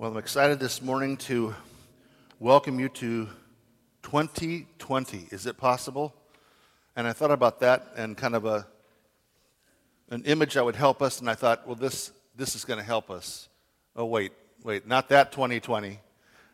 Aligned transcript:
Well, 0.00 0.12
I'm 0.12 0.16
excited 0.16 0.60
this 0.60 0.80
morning 0.80 1.16
to 1.16 1.56
welcome 2.38 2.78
you 2.78 2.88
to 2.88 3.26
2020. 4.04 5.26
Is 5.32 5.44
it 5.44 5.58
possible? 5.58 6.14
And 6.94 7.04
I 7.04 7.12
thought 7.12 7.32
about 7.32 7.58
that 7.58 7.94
and 7.96 8.16
kind 8.16 8.36
of 8.36 8.44
a 8.44 8.64
an 10.10 10.22
image 10.22 10.54
that 10.54 10.64
would 10.64 10.76
help 10.76 11.02
us, 11.02 11.18
and 11.18 11.28
I 11.28 11.34
thought, 11.34 11.66
well, 11.66 11.74
this 11.74 12.12
this 12.36 12.54
is 12.54 12.64
going 12.64 12.78
to 12.78 12.84
help 12.84 13.10
us. 13.10 13.48
Oh 13.96 14.04
wait, 14.04 14.30
wait, 14.62 14.86
not 14.86 15.08
that 15.08 15.32
2020. 15.32 15.98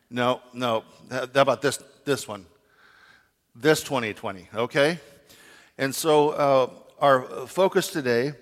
No, 0.08 0.40
no. 0.54 0.82
How 1.10 1.28
about 1.34 1.60
this 1.60 1.78
this 2.06 2.26
one? 2.26 2.46
This 3.54 3.82
2020. 3.82 4.48
Okay. 4.54 4.98
And 5.76 5.94
so 5.94 6.30
uh, 6.30 6.70
our 6.98 7.46
focus 7.46 7.88
today 7.88 8.32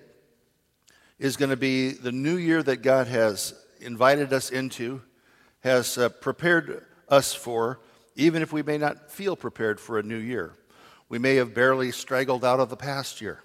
is 1.19 1.35
going 1.35 1.49
to 1.49 1.57
be 1.57 1.91
the 1.91 2.13
new 2.13 2.37
year 2.37 2.63
that 2.63 2.77
God 2.77 3.07
has 3.07 3.53
invited 3.83 4.33
us 4.33 4.49
into, 4.49 5.01
has 5.61 5.97
uh, 5.97 6.09
prepared 6.09 6.85
us 7.09 7.33
for, 7.33 7.79
even 8.15 8.41
if 8.41 8.53
we 8.53 8.63
may 8.63 8.77
not 8.77 9.11
feel 9.11 9.35
prepared 9.35 9.79
for 9.79 9.97
a 9.97 10.03
new 10.03 10.17
year. 10.17 10.53
We 11.09 11.19
may 11.19 11.35
have 11.35 11.53
barely 11.53 11.91
straggled 11.91 12.43
out 12.43 12.59
of 12.59 12.69
the 12.69 12.77
past 12.77 13.21
year. 13.21 13.43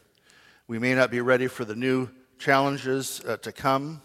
We 0.67 0.79
may 0.79 0.95
not 0.95 1.11
be 1.11 1.21
ready 1.21 1.47
for 1.47 1.65
the 1.65 1.75
new 1.75 2.09
challenges 2.39 3.21
uh, 3.27 3.37
to 3.39 3.53
come, 3.53 4.01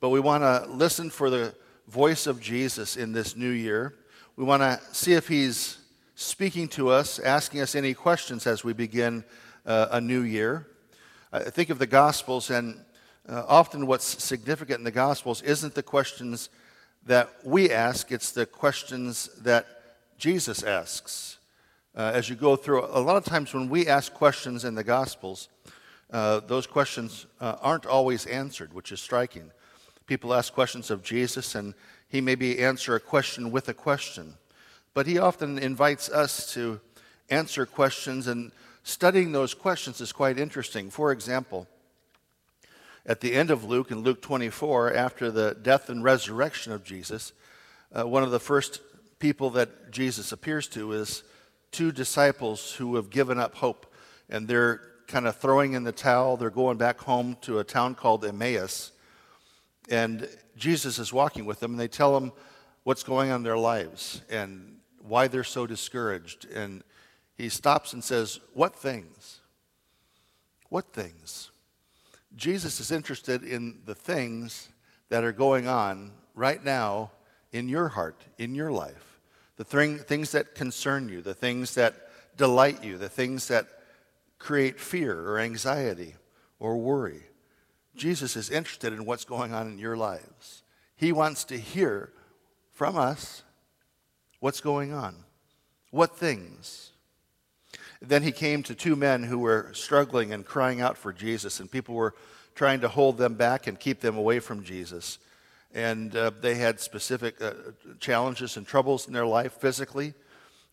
but 0.00 0.10
we 0.10 0.20
want 0.20 0.42
to 0.42 0.70
listen 0.70 1.10
for 1.10 1.30
the 1.30 1.54
voice 1.88 2.26
of 2.26 2.40
Jesus 2.40 2.96
in 2.96 3.12
this 3.12 3.36
new 3.36 3.50
year. 3.50 3.94
We 4.36 4.44
want 4.44 4.62
to 4.62 4.80
see 4.92 5.12
if 5.14 5.28
he's 5.28 5.78
speaking 6.14 6.68
to 6.68 6.88
us, 6.88 7.18
asking 7.18 7.60
us 7.60 7.74
any 7.74 7.94
questions 7.94 8.46
as 8.46 8.64
we 8.64 8.72
begin 8.72 9.24
uh, 9.64 9.88
a 9.90 10.00
new 10.00 10.22
year. 10.22 10.66
I 11.32 11.50
think 11.50 11.70
of 11.70 11.78
the 11.78 11.86
Gospels, 11.86 12.50
and 12.50 12.82
uh, 13.28 13.44
often 13.48 13.86
what's 13.86 14.22
significant 14.22 14.78
in 14.78 14.84
the 14.84 14.90
Gospels 14.90 15.42
isn't 15.42 15.74
the 15.74 15.82
questions 15.82 16.48
that 17.06 17.30
we 17.44 17.70
ask, 17.70 18.12
it's 18.12 18.32
the 18.32 18.46
questions 18.46 19.28
that 19.42 19.66
Jesus 20.18 20.62
asks. 20.62 21.38
Uh, 21.96 22.12
as 22.14 22.28
you 22.28 22.36
go 22.36 22.56
through, 22.56 22.84
a 22.84 23.00
lot 23.00 23.16
of 23.16 23.24
times 23.24 23.54
when 23.54 23.68
we 23.68 23.86
ask 23.86 24.12
questions 24.12 24.64
in 24.64 24.74
the 24.74 24.84
Gospels, 24.84 25.48
uh, 26.12 26.40
those 26.40 26.66
questions 26.66 27.26
uh, 27.40 27.56
aren't 27.60 27.86
always 27.86 28.26
answered, 28.26 28.72
which 28.72 28.92
is 28.92 29.00
striking. 29.00 29.50
People 30.06 30.34
ask 30.34 30.52
questions 30.52 30.90
of 30.90 31.02
Jesus, 31.02 31.54
and 31.54 31.74
he 32.08 32.20
maybe 32.20 32.60
answer 32.60 32.94
a 32.94 33.00
question 33.00 33.50
with 33.50 33.68
a 33.68 33.74
question. 33.74 34.34
But 34.94 35.06
he 35.06 35.18
often 35.18 35.58
invites 35.58 36.08
us 36.08 36.52
to 36.54 36.80
answer 37.28 37.66
questions, 37.66 38.28
and 38.28 38.52
studying 38.84 39.32
those 39.32 39.52
questions 39.52 40.00
is 40.00 40.12
quite 40.12 40.38
interesting. 40.38 40.90
For 40.90 41.10
example, 41.10 41.66
at 43.06 43.20
the 43.20 43.34
end 43.34 43.50
of 43.50 43.64
Luke, 43.64 43.92
in 43.92 44.00
Luke 44.00 44.20
24, 44.20 44.92
after 44.92 45.30
the 45.30 45.56
death 45.62 45.88
and 45.88 46.02
resurrection 46.02 46.72
of 46.72 46.82
Jesus, 46.82 47.32
uh, 47.96 48.06
one 48.06 48.24
of 48.24 48.32
the 48.32 48.40
first 48.40 48.80
people 49.20 49.50
that 49.50 49.92
Jesus 49.92 50.32
appears 50.32 50.66
to 50.68 50.92
is 50.92 51.22
two 51.70 51.92
disciples 51.92 52.72
who 52.72 52.96
have 52.96 53.08
given 53.08 53.38
up 53.38 53.54
hope. 53.54 53.92
And 54.28 54.48
they're 54.48 54.80
kind 55.06 55.28
of 55.28 55.36
throwing 55.36 55.74
in 55.74 55.84
the 55.84 55.92
towel. 55.92 56.36
They're 56.36 56.50
going 56.50 56.78
back 56.78 56.98
home 56.98 57.36
to 57.42 57.60
a 57.60 57.64
town 57.64 57.94
called 57.94 58.24
Emmaus. 58.24 58.90
And 59.88 60.28
Jesus 60.56 60.98
is 60.98 61.12
walking 61.12 61.44
with 61.44 61.60
them, 61.60 61.72
and 61.72 61.80
they 61.80 61.88
tell 61.88 62.16
him 62.16 62.32
what's 62.82 63.04
going 63.04 63.30
on 63.30 63.36
in 63.36 63.42
their 63.44 63.58
lives 63.58 64.22
and 64.28 64.78
why 65.06 65.28
they're 65.28 65.44
so 65.44 65.64
discouraged. 65.64 66.46
And 66.52 66.82
he 67.38 67.48
stops 67.48 67.92
and 67.92 68.02
says, 68.02 68.40
What 68.52 68.74
things? 68.74 69.40
What 70.70 70.92
things? 70.92 71.50
Jesus 72.36 72.80
is 72.80 72.92
interested 72.92 73.42
in 73.42 73.80
the 73.86 73.94
things 73.94 74.68
that 75.08 75.24
are 75.24 75.32
going 75.32 75.66
on 75.66 76.12
right 76.34 76.62
now 76.62 77.10
in 77.52 77.68
your 77.68 77.88
heart, 77.88 78.22
in 78.38 78.54
your 78.54 78.70
life. 78.70 79.20
The 79.56 79.64
thing, 79.64 79.98
things 79.98 80.32
that 80.32 80.54
concern 80.54 81.08
you, 81.08 81.22
the 81.22 81.34
things 81.34 81.74
that 81.74 81.94
delight 82.36 82.84
you, 82.84 82.98
the 82.98 83.08
things 83.08 83.48
that 83.48 83.66
create 84.38 84.78
fear 84.78 85.18
or 85.18 85.38
anxiety 85.38 86.14
or 86.58 86.76
worry. 86.76 87.22
Jesus 87.94 88.36
is 88.36 88.50
interested 88.50 88.92
in 88.92 89.06
what's 89.06 89.24
going 89.24 89.54
on 89.54 89.66
in 89.68 89.78
your 89.78 89.96
lives. 89.96 90.62
He 90.94 91.12
wants 91.12 91.44
to 91.44 91.56
hear 91.56 92.12
from 92.72 92.96
us 92.96 93.42
what's 94.40 94.60
going 94.60 94.92
on, 94.92 95.24
what 95.90 96.18
things. 96.18 96.92
Then 98.00 98.22
he 98.22 98.32
came 98.32 98.62
to 98.64 98.74
two 98.74 98.96
men 98.96 99.22
who 99.22 99.38
were 99.38 99.70
struggling 99.72 100.32
and 100.32 100.44
crying 100.44 100.80
out 100.80 100.96
for 100.98 101.12
Jesus, 101.12 101.60
and 101.60 101.70
people 101.70 101.94
were 101.94 102.14
trying 102.54 102.80
to 102.80 102.88
hold 102.88 103.18
them 103.18 103.34
back 103.34 103.66
and 103.66 103.78
keep 103.78 104.00
them 104.00 104.16
away 104.16 104.38
from 104.38 104.62
Jesus. 104.62 105.18
And 105.74 106.14
uh, 106.16 106.30
they 106.40 106.54
had 106.54 106.80
specific 106.80 107.40
uh, 107.40 107.52
challenges 108.00 108.56
and 108.56 108.66
troubles 108.66 109.06
in 109.06 109.12
their 109.12 109.26
life 109.26 109.52
physically, 109.52 110.14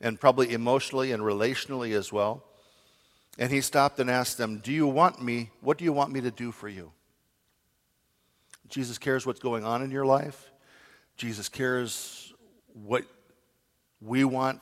and 0.01 0.19
probably 0.19 0.53
emotionally 0.53 1.11
and 1.11 1.23
relationally 1.23 1.95
as 1.95 2.11
well. 2.11 2.43
And 3.37 3.51
he 3.51 3.61
stopped 3.61 3.99
and 3.99 4.09
asked 4.09 4.37
them, 4.37 4.59
Do 4.59 4.71
you 4.71 4.87
want 4.87 5.21
me? 5.21 5.49
What 5.61 5.77
do 5.77 5.85
you 5.85 5.93
want 5.93 6.11
me 6.11 6.21
to 6.21 6.31
do 6.31 6.51
for 6.51 6.69
you? 6.69 6.91
Jesus 8.69 8.97
cares 8.97 9.25
what's 9.25 9.39
going 9.39 9.63
on 9.63 9.81
in 9.81 9.91
your 9.91 10.05
life. 10.05 10.51
Jesus 11.17 11.49
cares 11.49 12.33
what 12.73 13.03
we 14.01 14.23
want 14.23 14.59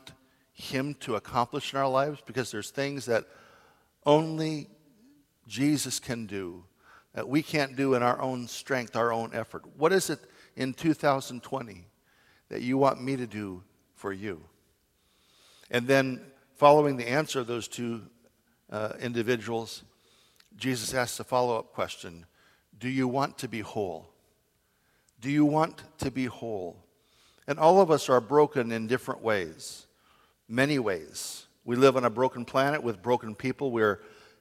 him 0.61 0.95
to 1.01 1.16
accomplish 1.16 1.73
in 1.73 1.79
our 1.79 1.89
lives 1.89 2.22
because 2.25 2.51
there's 2.51 2.69
things 2.69 3.05
that 3.05 3.25
only 4.05 4.67
Jesus 5.47 5.99
can 5.99 6.25
do 6.25 6.63
that 7.13 7.27
we 7.27 7.41
can't 7.41 7.75
do 7.75 7.94
in 7.94 8.03
our 8.03 8.22
own 8.22 8.47
strength, 8.47 8.95
our 8.95 9.11
own 9.11 9.31
effort. 9.33 9.63
What 9.77 9.91
is 9.91 10.09
it 10.09 10.19
in 10.55 10.73
2020 10.73 11.85
that 12.50 12.61
you 12.61 12.77
want 12.77 13.01
me 13.01 13.17
to 13.17 13.27
do 13.27 13.63
for 13.95 14.13
you? 14.13 14.44
And 15.69 15.88
then, 15.88 16.21
following 16.55 16.97
the 16.97 17.09
answer 17.09 17.39
of 17.39 17.47
those 17.47 17.67
two 17.67 18.01
uh, 18.71 18.94
individuals, 19.01 19.83
Jesus 20.55 20.94
asks 20.94 21.19
a 21.19 21.23
follow 21.23 21.57
up 21.57 21.73
question 21.73 22.25
Do 22.77 22.89
you 22.89 23.07
want 23.07 23.38
to 23.39 23.47
be 23.47 23.61
whole? 23.61 24.07
Do 25.19 25.29
you 25.29 25.45
want 25.45 25.83
to 26.00 26.11
be 26.11 26.25
whole? 26.25 26.83
And 27.47 27.59
all 27.59 27.81
of 27.81 27.91
us 27.91 28.09
are 28.09 28.21
broken 28.21 28.71
in 28.71 28.88
different 28.88 29.21
ways, 29.21 29.85
many 30.51 30.78
ways. 30.78 31.45
We 31.63 31.78
live 31.78 31.95
on 31.95 32.03
a 32.03 32.09
broken 32.09 32.44
planet 32.44 32.84
with 32.84 33.01
broken 33.01 33.35
people. 33.35 33.72
We 33.72 33.84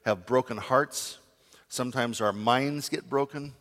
have 0.05 0.25
broken 0.25 0.57
hearts. 0.57 1.17
Sometimes 1.69 2.19
our 2.19 2.33
minds 2.33 2.89
get 2.89 3.09
broken, 3.09 3.53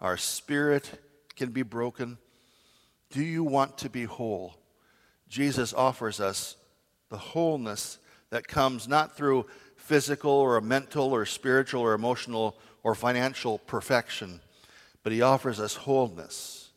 our 0.00 0.16
spirit 0.16 0.90
can 1.34 1.50
be 1.50 1.62
broken. 1.62 2.16
Do 3.10 3.24
you 3.24 3.42
want 3.42 3.78
to 3.78 3.90
be 3.90 4.04
whole? 4.04 4.54
Jesus 5.28 5.74
offers 5.74 6.20
us 6.20 6.56
the 7.08 7.18
wholeness 7.18 7.98
that 8.30 8.46
comes 8.46 8.86
not 8.86 9.16
through 9.16 9.46
physical 9.76 10.30
or 10.30 10.60
mental 10.60 11.12
or 11.12 11.26
spiritual 11.26 11.82
or 11.82 11.94
emotional 11.94 12.56
or 12.84 12.94
financial 12.94 13.58
perfection, 13.58 14.40
but 15.02 15.12
he 15.12 15.22
offers 15.22 15.58
us 15.58 15.74
wholeness, 15.74 16.70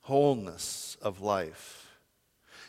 wholeness 0.00 0.96
of 1.02 1.20
life. 1.20 1.94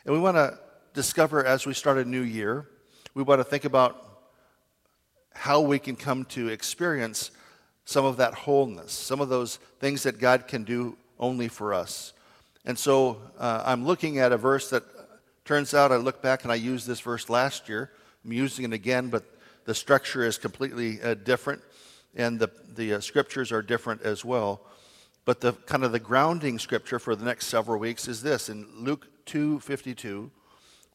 And 0.03 0.13
we 0.13 0.19
want 0.19 0.35
to 0.35 0.59
discover 0.95 1.45
as 1.45 1.65
we 1.65 1.73
start 1.73 1.97
a 1.97 2.05
new 2.05 2.21
year, 2.21 2.67
we 3.13 3.21
want 3.21 3.39
to 3.39 3.43
think 3.43 3.65
about 3.65 4.01
how 5.33 5.59
we 5.59 5.77
can 5.77 5.97
come 5.97 6.23
to 6.25 6.47
experience 6.47 7.31
some 7.83 8.05
of 8.05 8.17
that 8.17 8.33
wholeness, 8.33 8.93
some 8.93 9.19
of 9.19 9.27
those 9.27 9.57
things 9.79 10.03
that 10.03 10.19
God 10.19 10.47
can 10.47 10.63
do 10.63 10.97
only 11.19 11.49
for 11.49 11.73
us. 11.73 12.13
And 12.63 12.79
so 12.79 13.21
uh, 13.37 13.61
I'm 13.65 13.85
looking 13.85 14.19
at 14.19 14.31
a 14.31 14.37
verse 14.37 14.69
that 14.69 14.83
turns 15.43 15.73
out 15.73 15.91
I 15.91 15.97
look 15.97 16.21
back 16.21 16.43
and 16.43 16.51
I 16.51 16.55
used 16.55 16.87
this 16.87 17.01
verse 17.01 17.29
last 17.29 17.67
year. 17.67 17.91
I'm 18.23 18.31
using 18.31 18.63
it 18.65 18.73
again, 18.73 19.09
but 19.09 19.23
the 19.65 19.75
structure 19.75 20.25
is 20.25 20.37
completely 20.37 21.01
uh, 21.01 21.13
different 21.13 21.61
and 22.15 22.39
the, 22.39 22.49
the 22.73 22.93
uh, 22.93 22.99
scriptures 23.01 23.51
are 23.51 23.61
different 23.61 24.01
as 24.01 24.23
well. 24.23 24.61
But 25.25 25.41
the 25.41 25.51
kind 25.51 25.83
of 25.83 25.91
the 25.91 25.99
grounding 25.99 26.57
scripture 26.57 26.99
for 26.99 27.15
the 27.15 27.25
next 27.25 27.47
several 27.47 27.79
weeks 27.79 28.07
is 28.07 28.21
this 28.21 28.47
in 28.47 28.65
Luke 28.77 29.07
2:52 29.25 30.29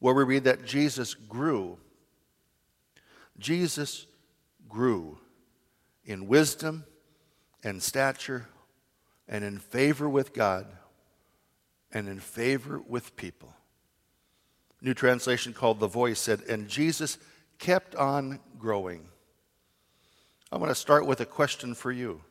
where 0.00 0.14
we 0.14 0.24
read 0.24 0.44
that 0.44 0.64
Jesus 0.64 1.14
grew. 1.14 1.78
Jesus 3.38 4.06
grew 4.68 5.18
in 6.04 6.26
wisdom 6.26 6.84
and 7.62 7.82
stature 7.82 8.48
and 9.28 9.44
in 9.44 9.58
favor 9.58 10.08
with 10.08 10.34
God 10.34 10.66
and 11.92 12.08
in 12.08 12.18
favor 12.18 12.80
with 12.86 13.14
people. 13.16 13.54
New 14.82 14.94
translation 14.94 15.52
called 15.52 15.78
The 15.78 15.86
Voice 15.86 16.18
said, 16.18 16.40
and 16.48 16.68
Jesus 16.68 17.18
kept 17.58 17.94
on 17.94 18.40
growing. 18.58 19.06
I 20.50 20.56
want 20.56 20.70
to 20.70 20.74
start 20.74 21.06
with 21.06 21.20
a 21.20 21.26
question 21.26 21.74
for 21.74 21.92
you. 21.92 22.22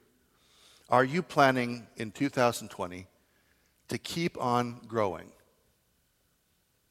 Are 0.90 1.04
you 1.04 1.22
planning 1.22 1.88
in 1.98 2.12
2020 2.12 3.06
to 3.90 3.98
keep 4.00 4.42
on 4.42 4.82
growing? 4.88 5.32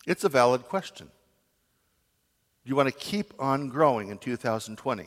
It's 0.09 0.25
a 0.25 0.31
valid 0.31 0.63
question. 0.63 1.07
Do 2.65 2.71
you 2.71 2.75
want 2.75 2.89
to 2.89 2.95
keep 2.95 3.35
on 3.39 3.69
growing 3.69 4.09
in 4.09 4.17
2020. 4.17 5.07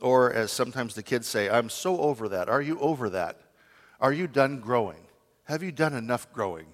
Or, 0.00 0.32
as 0.32 0.52
sometimes 0.52 0.94
the 0.94 1.02
kids 1.02 1.26
say, 1.26 1.50
I'm 1.50 1.68
so 1.68 1.98
over 1.98 2.28
that. 2.28 2.48
Are 2.48 2.62
you 2.62 2.78
over 2.78 3.10
that? 3.10 3.40
Are 4.00 4.12
you 4.12 4.28
done 4.28 4.60
growing? 4.60 5.00
have 5.44 5.64
you 5.64 5.72
done 5.72 5.94
enough 5.94 6.32
growing? 6.32 6.66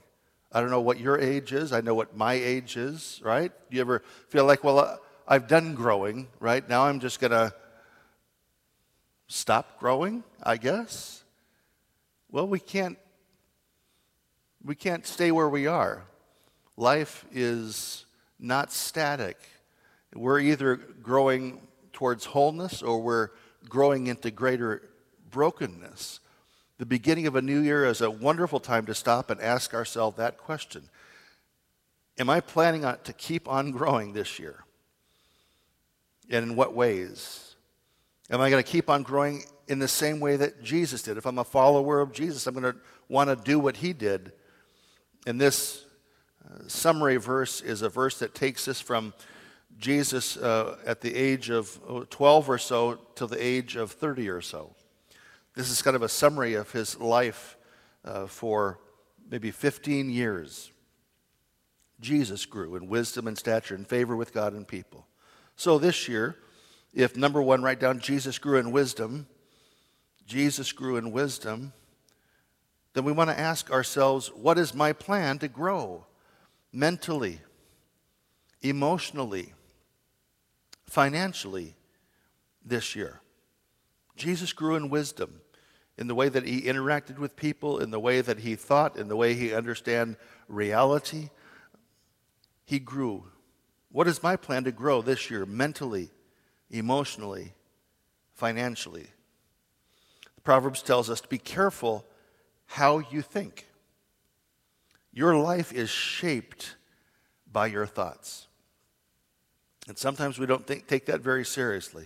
I 0.53 0.61
don't 0.61 0.69
know 0.69 0.83
what 0.83 1.01
your 1.01 1.19
age 1.19 1.55
is. 1.55 1.73
I 1.73 1.81
know 1.81 1.95
what 1.95 2.15
my 2.15 2.35
age 2.35 2.77
is, 2.77 3.19
right? 3.25 3.51
Do 3.71 3.77
you 3.77 3.81
ever 3.81 4.03
feel 4.29 4.45
like, 4.45 4.63
well, 4.63 4.79
uh, 4.81 4.97
I've 5.27 5.49
done 5.49 5.75
growing, 5.75 6.29
right? 6.41 6.69
Now 6.69 6.85
I'm 6.85 7.01
just 7.01 7.19
going 7.19 7.31
to 7.31 7.55
stop 9.29 9.81
growing, 9.81 10.23
I 10.43 10.59
guess? 10.59 11.25
Well, 12.31 12.47
we 12.47 12.61
can't 12.61 12.99
we 14.63 14.75
can't 14.75 15.07
stay 15.07 15.31
where 15.31 15.49
we 15.49 15.67
are. 15.67 16.05
Life 16.77 17.25
is 17.33 18.05
not 18.39 18.73
static. 18.73 19.39
We're 20.15 20.41
either 20.41 20.77
growing 20.77 21.61
towards 21.93 22.27
wholeness 22.27 22.83
or 22.83 23.01
we're 23.01 23.31
growing 23.69 24.07
into 24.09 24.31
greater 24.31 24.83
brokenness. 25.31 26.21
The 26.79 26.87
beginning 26.87 27.27
of 27.27 27.37
a 27.37 27.43
new 27.43 27.61
year 27.61 27.87
is 27.87 28.03
a 28.03 28.11
wonderful 28.11 28.61
time 28.61 28.85
to 28.87 28.95
stop 28.95 29.31
and 29.31 29.41
ask 29.41 29.73
ourselves 29.73 30.19
that 30.19 30.37
question 30.37 30.89
Am 32.19 32.31
I 32.31 32.41
planning 32.41 32.85
on, 32.85 32.99
to 33.05 33.13
keep 33.13 33.49
on 33.49 33.71
growing 33.71 34.13
this 34.13 34.39
year? 34.39 34.65
And 36.31 36.51
in 36.51 36.57
what 36.57 36.75
ways? 36.75 37.55
Am 38.31 38.41
I 38.41 38.51
going 38.51 38.63
to 38.63 38.69
keep 38.69 38.91
on 38.91 39.03
growing 39.03 39.45
in 39.69 39.79
the 39.79 39.89
same 39.89 40.21
way 40.21 40.37
that 40.37 40.63
Jesus 40.63 41.03
did? 41.03 41.17
If 41.17 41.27
I'm 41.27 41.39
a 41.39 41.45
follower 41.45 42.01
of 42.01 42.13
Jesus, 42.13 42.47
I'm 42.47 42.55
going 42.55 42.73
to 42.73 42.79
want 43.09 43.31
to 43.31 43.37
do 43.37 43.59
what 43.59 43.77
he 43.77 43.93
did. 43.93 44.33
And 45.27 45.41
this 45.41 45.86
summary 46.67 47.17
verse 47.17 47.61
is 47.61 47.83
a 47.83 47.89
verse 47.89 48.19
that 48.19 48.35
takes 48.35 48.69
us 48.69 48.81
from 48.81 49.15
Jesus 49.79 50.37
uh, 50.37 50.77
at 50.87 51.01
the 51.01 51.15
age 51.15 51.51
of 51.51 51.81
12 52.11 52.49
or 52.49 52.59
so 52.59 52.99
to 53.17 53.27
the 53.27 53.43
age 53.43 53.77
of 53.77 53.93
30 53.93 54.29
or 54.29 54.41
so. 54.41 54.75
This 55.55 55.71
is 55.71 55.83
kind 55.83 55.97
of 55.97 56.03
a 56.03 56.09
summary 56.09 56.55
of 56.55 56.71
his 56.73 56.99
life 56.99 57.57
uh, 58.05 58.27
for 58.27 58.79
maybe 59.31 59.51
15 59.51 60.11
years. 60.11 60.71
Jesus 62.01 62.47
grew 62.47 62.77
in 62.77 62.89
wisdom 62.89 63.27
and 63.27 63.37
stature 63.37 63.75
and 63.75 63.87
favor 63.87 64.17
with 64.17 64.33
God 64.33 64.53
and 64.53 64.67
people. 64.67 65.07
So 65.57 65.79
this 65.79 66.09
year, 66.09 66.37
if 66.95 67.17
number 67.17 67.43
one, 67.43 67.63
write 67.63 67.81
down 67.81 68.01
Jesus 68.01 68.39
grew 68.39 68.59
in 68.59 68.71
wisdom, 68.71 69.27
Jesus 70.27 70.73
grew 70.73 70.97
in 70.97 71.13
wisdom, 71.13 71.73
then 72.95 73.05
we 73.05 73.13
want 73.13 73.31
to 73.31 73.39
ask 73.39 73.71
ourselves 73.71 74.29
what 74.29 74.59
is 74.59 74.75
my 74.75 74.93
plan 74.93 75.39
to 75.39 75.49
grow 75.49 76.06
mentally, 76.77 77.41
emotionally, 78.61 79.55
financially 80.85 81.75
this 82.63 82.95
year? 82.95 83.21
Jesus 84.15 84.53
grew 84.53 84.77
in 84.77 84.91
wisdom 84.91 85.41
in 85.97 86.07
the 86.07 86.15
way 86.15 86.29
that 86.29 86.45
he 86.45 86.63
interacted 86.63 87.19
with 87.19 87.35
people, 87.35 87.79
in 87.79 87.91
the 87.91 87.99
way 87.99 88.21
that 88.21 88.41
he 88.41 88.55
thought, 88.55 88.99
in 88.99 89.09
the 89.09 89.17
way 89.17 89.33
he 89.33 89.55
understood 89.55 90.17
reality. 90.49 91.31
He 92.67 92.79
grew. 92.79 93.25
What 93.91 94.07
is 94.07 94.23
my 94.23 94.37
plan 94.37 94.65
to 94.65 94.73
grow 94.73 95.01
this 95.01 95.31
year 95.31 95.47
mentally, 95.47 96.11
emotionally, 96.71 97.55
financially? 98.35 99.07
The 100.35 100.43
Proverbs 100.43 100.83
tells 100.83 101.09
us 101.09 101.23
to 101.23 101.29
be 101.29 101.39
careful 101.39 102.05
how 102.67 102.99
you 102.99 103.23
think. 103.23 103.67
Your 105.17 105.35
life 105.35 105.73
is 105.73 105.89
shaped 105.89 106.77
by 107.51 107.69
your 107.69 107.87
thoughts. 107.87 108.49
And 109.89 109.97
sometimes 109.97 110.39
we 110.39 110.45
don't 110.45 110.67
think, 110.67 110.87
take 110.87 111.07
that 111.07 111.23
very 111.23 111.43
seriously. 111.43 112.05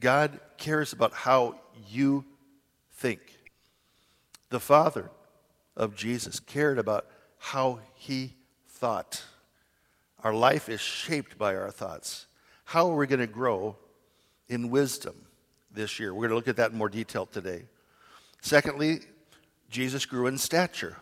God 0.00 0.40
cares 0.56 0.92
about 0.92 1.12
how 1.12 1.60
you 1.88 2.24
think. 2.90 3.20
The 4.50 4.58
Father 4.58 5.12
of 5.76 5.94
Jesus 5.94 6.40
cared 6.40 6.80
about 6.80 7.06
how 7.38 7.78
he 7.94 8.34
thought. 8.66 9.22
Our 10.24 10.34
life 10.34 10.68
is 10.68 10.80
shaped 10.80 11.38
by 11.38 11.54
our 11.54 11.70
thoughts. 11.70 12.26
How 12.64 12.90
are 12.90 12.96
we 12.96 13.06
going 13.06 13.20
to 13.20 13.28
grow 13.28 13.76
in 14.48 14.70
wisdom 14.70 15.14
this 15.70 16.00
year? 16.00 16.12
We're 16.12 16.22
going 16.26 16.30
to 16.30 16.34
look 16.34 16.48
at 16.48 16.56
that 16.56 16.72
in 16.72 16.78
more 16.78 16.88
detail 16.88 17.26
today. 17.26 17.66
Secondly, 18.40 19.02
Jesus 19.70 20.04
grew 20.04 20.26
in 20.26 20.36
stature. 20.36 20.96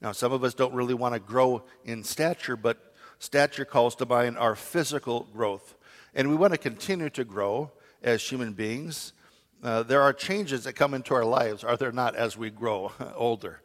Now, 0.00 0.12
some 0.12 0.32
of 0.32 0.44
us 0.44 0.54
don't 0.54 0.74
really 0.74 0.94
want 0.94 1.14
to 1.14 1.20
grow 1.20 1.64
in 1.84 2.04
stature, 2.04 2.56
but 2.56 2.94
stature 3.18 3.64
calls 3.64 3.94
to 3.96 4.06
mind 4.06 4.36
our 4.36 4.54
physical 4.54 5.28
growth. 5.32 5.74
And 6.14 6.28
we 6.28 6.36
want 6.36 6.52
to 6.52 6.58
continue 6.58 7.10
to 7.10 7.24
grow 7.24 7.70
as 8.02 8.22
human 8.22 8.52
beings. 8.52 9.12
Uh, 9.62 9.82
there 9.82 10.02
are 10.02 10.12
changes 10.12 10.64
that 10.64 10.74
come 10.74 10.94
into 10.94 11.14
our 11.14 11.24
lives, 11.24 11.64
are 11.64 11.76
there 11.76 11.92
not, 11.92 12.14
as 12.14 12.36
we 12.36 12.50
grow 12.50 12.92
older? 13.14 13.62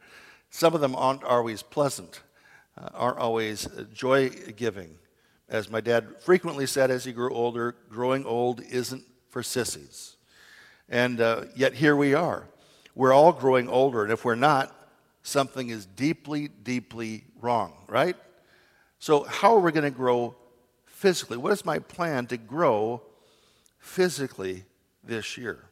Some 0.50 0.74
of 0.74 0.81
them 0.81 0.95
aren't 0.95 1.24
always 1.24 1.63
pleasant, 1.63 2.22
uh, 2.78 2.89
aren't 2.94 3.19
always 3.19 3.68
joy 3.94 4.30
giving. 4.30 4.98
As 5.50 5.69
my 5.69 5.81
dad 5.81 6.22
frequently 6.22 6.66
said 6.66 6.92
as 6.92 7.04
he 7.04 7.12
grew 7.12 7.33
older, 7.33 7.75
growing 7.89 8.25
old 8.25 8.62
isn't 8.62 9.04
for 9.30 9.44
sissies. 9.44 10.16
And 10.88 11.19
uh, 11.19 11.45
yet 11.56 11.74
here 11.74 11.95
we 11.95 12.13
are. 12.13 12.48
We're 12.95 13.13
all 13.13 13.31
growing 13.31 13.69
older, 13.69 14.04
and 14.04 14.12
if 14.12 14.25
we're 14.25 14.36
not, 14.36 14.75
something 15.23 15.69
is 15.69 15.85
deeply, 15.85 16.47
deeply 16.47 17.25
wrong, 17.39 17.73
right? 17.88 18.15
So, 19.00 19.23
how 19.23 19.56
are 19.56 19.59
we 19.59 19.71
going 19.71 19.83
to 19.83 19.89
grow 19.91 20.35
physically? 20.85 21.38
What 21.38 21.51
is 21.51 21.65
my 21.65 21.79
plan 21.79 22.27
to 22.27 22.38
grow 22.38 23.01
physically 23.79 24.65
this 25.03 25.38
year? 25.38 25.65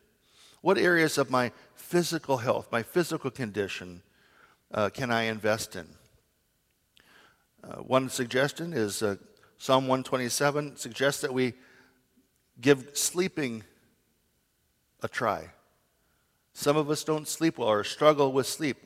What 0.61 0.77
areas 0.77 1.17
of 1.17 1.29
my 1.29 1.51
physical 1.75 2.37
health, 2.37 2.67
my 2.71 2.83
physical 2.83 3.31
condition, 3.31 4.01
uh, 4.73 4.89
can 4.89 5.11
I 5.11 5.23
invest 5.23 5.75
in? 5.75 5.87
Uh, 7.63 7.77
one 7.77 8.09
suggestion 8.09 8.73
is 8.73 9.01
uh, 9.01 9.15
Psalm 9.57 9.87
127 9.87 10.77
suggests 10.77 11.21
that 11.21 11.33
we 11.33 11.53
give 12.61 12.89
sleeping 12.93 13.63
a 15.01 15.07
try. 15.07 15.49
Some 16.53 16.77
of 16.77 16.89
us 16.89 17.03
don't 17.03 17.27
sleep 17.27 17.57
well 17.57 17.69
or 17.69 17.83
struggle 17.83 18.31
with 18.31 18.47
sleep. 18.47 18.77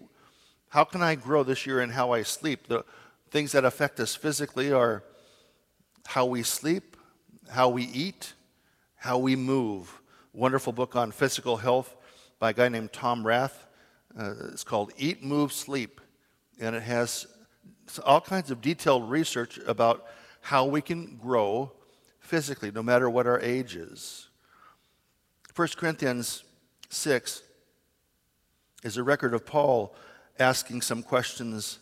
How 0.73 0.83
can 0.83 1.03
I 1.03 1.13
grow 1.13 1.43
this 1.43 1.67
year 1.67 1.81
in 1.81 1.91
how 1.91 2.13
I 2.13 2.23
sleep? 2.23 2.67
The 2.67 2.83
things 3.29 3.51
that 3.51 3.63
affect 3.63 3.99
us 3.99 4.15
physically 4.15 4.71
are 4.71 5.03
how 6.07 6.25
we 6.25 6.41
sleep, 6.41 6.97
how 7.47 7.69
we 7.69 7.83
eat, 7.83 8.33
how 8.95 9.19
we 9.19 9.35
move 9.35 10.01
wonderful 10.33 10.73
book 10.73 10.95
on 10.95 11.11
physical 11.11 11.57
health 11.57 11.95
by 12.39 12.49
a 12.49 12.53
guy 12.53 12.69
named 12.69 12.91
Tom 12.91 13.23
Rath. 13.23 13.67
Uh, 14.19 14.33
it's 14.51 14.63
called 14.63 14.91
Eat, 14.97 15.23
Move, 15.23 15.53
Sleep. 15.53 16.01
And 16.59 16.75
it 16.75 16.81
has 16.81 17.27
all 18.03 18.19
kinds 18.19 18.49
of 18.49 18.59
detailed 18.59 19.07
research 19.11 19.59
about 19.67 20.07
how 20.41 20.65
we 20.65 20.81
can 20.81 21.17
grow 21.17 21.71
physically, 22.19 22.71
no 22.71 22.81
matter 22.81 23.11
what 23.11 23.27
our 23.27 23.39
age 23.41 23.75
is. 23.75 24.27
1 25.55 25.67
Corinthians 25.77 26.43
6 26.89 27.43
is 28.83 28.97
a 28.97 29.03
record 29.03 29.35
of 29.35 29.45
Paul 29.45 29.95
asking 30.39 30.81
some 30.81 31.03
questions 31.03 31.79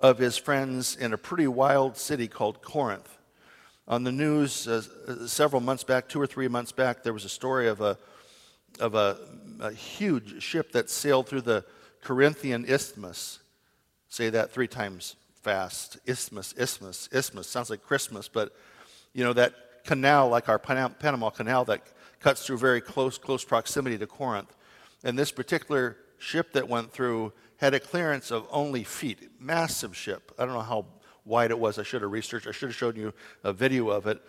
of 0.00 0.18
his 0.18 0.36
friends 0.36 0.96
in 0.96 1.12
a 1.12 1.18
pretty 1.18 1.46
wild 1.46 1.96
city 1.96 2.28
called 2.28 2.62
Corinth 2.62 3.18
on 3.90 4.04
the 4.04 4.12
news 4.12 4.68
uh, 4.68 5.26
several 5.26 5.60
months 5.60 5.82
back, 5.82 6.08
two 6.08 6.20
or 6.20 6.26
three 6.26 6.46
months 6.46 6.70
back, 6.70 7.02
there 7.02 7.12
was 7.12 7.24
a 7.24 7.28
story 7.28 7.66
of 7.66 7.80
a 7.80 7.98
of 8.78 8.94
a, 8.94 9.18
a 9.58 9.72
huge 9.72 10.40
ship 10.40 10.70
that 10.72 10.88
sailed 10.88 11.28
through 11.28 11.40
the 11.40 11.64
Corinthian 12.00 12.64
Isthmus. 12.64 13.40
Say 14.08 14.30
that 14.30 14.52
three 14.52 14.68
times 14.68 15.16
fast. 15.42 15.98
Isthmus, 16.06 16.54
isthmus, 16.56 17.08
isthmus. 17.12 17.48
Sounds 17.48 17.68
like 17.68 17.82
Christmas, 17.82 18.28
but 18.28 18.54
you 19.12 19.24
know 19.24 19.32
that 19.32 19.54
canal, 19.84 20.28
like 20.28 20.48
our 20.48 20.60
Panama 20.60 21.30
Canal, 21.30 21.64
that 21.64 21.82
cuts 22.20 22.46
through 22.46 22.58
very 22.58 22.80
close 22.80 23.18
close 23.18 23.44
proximity 23.44 23.98
to 23.98 24.06
Corinth. 24.06 24.54
And 25.02 25.18
this 25.18 25.32
particular 25.32 25.96
ship 26.18 26.52
that 26.52 26.68
went 26.68 26.92
through 26.92 27.32
had 27.60 27.74
a 27.74 27.80
clearance 27.80 28.30
of 28.30 28.46
only 28.50 28.82
feet. 28.82 29.30
Massive 29.38 29.94
ship. 29.94 30.32
I 30.38 30.46
don't 30.46 30.54
know 30.54 30.62
how 30.62 30.86
wide 31.26 31.50
it 31.50 31.58
was. 31.58 31.78
I 31.78 31.82
should 31.82 32.00
have 32.00 32.10
researched. 32.10 32.46
I 32.46 32.52
should 32.52 32.70
have 32.70 32.76
shown 32.76 32.96
you 32.96 33.12
a 33.44 33.52
video 33.52 33.90
of 33.90 34.06
it. 34.06 34.22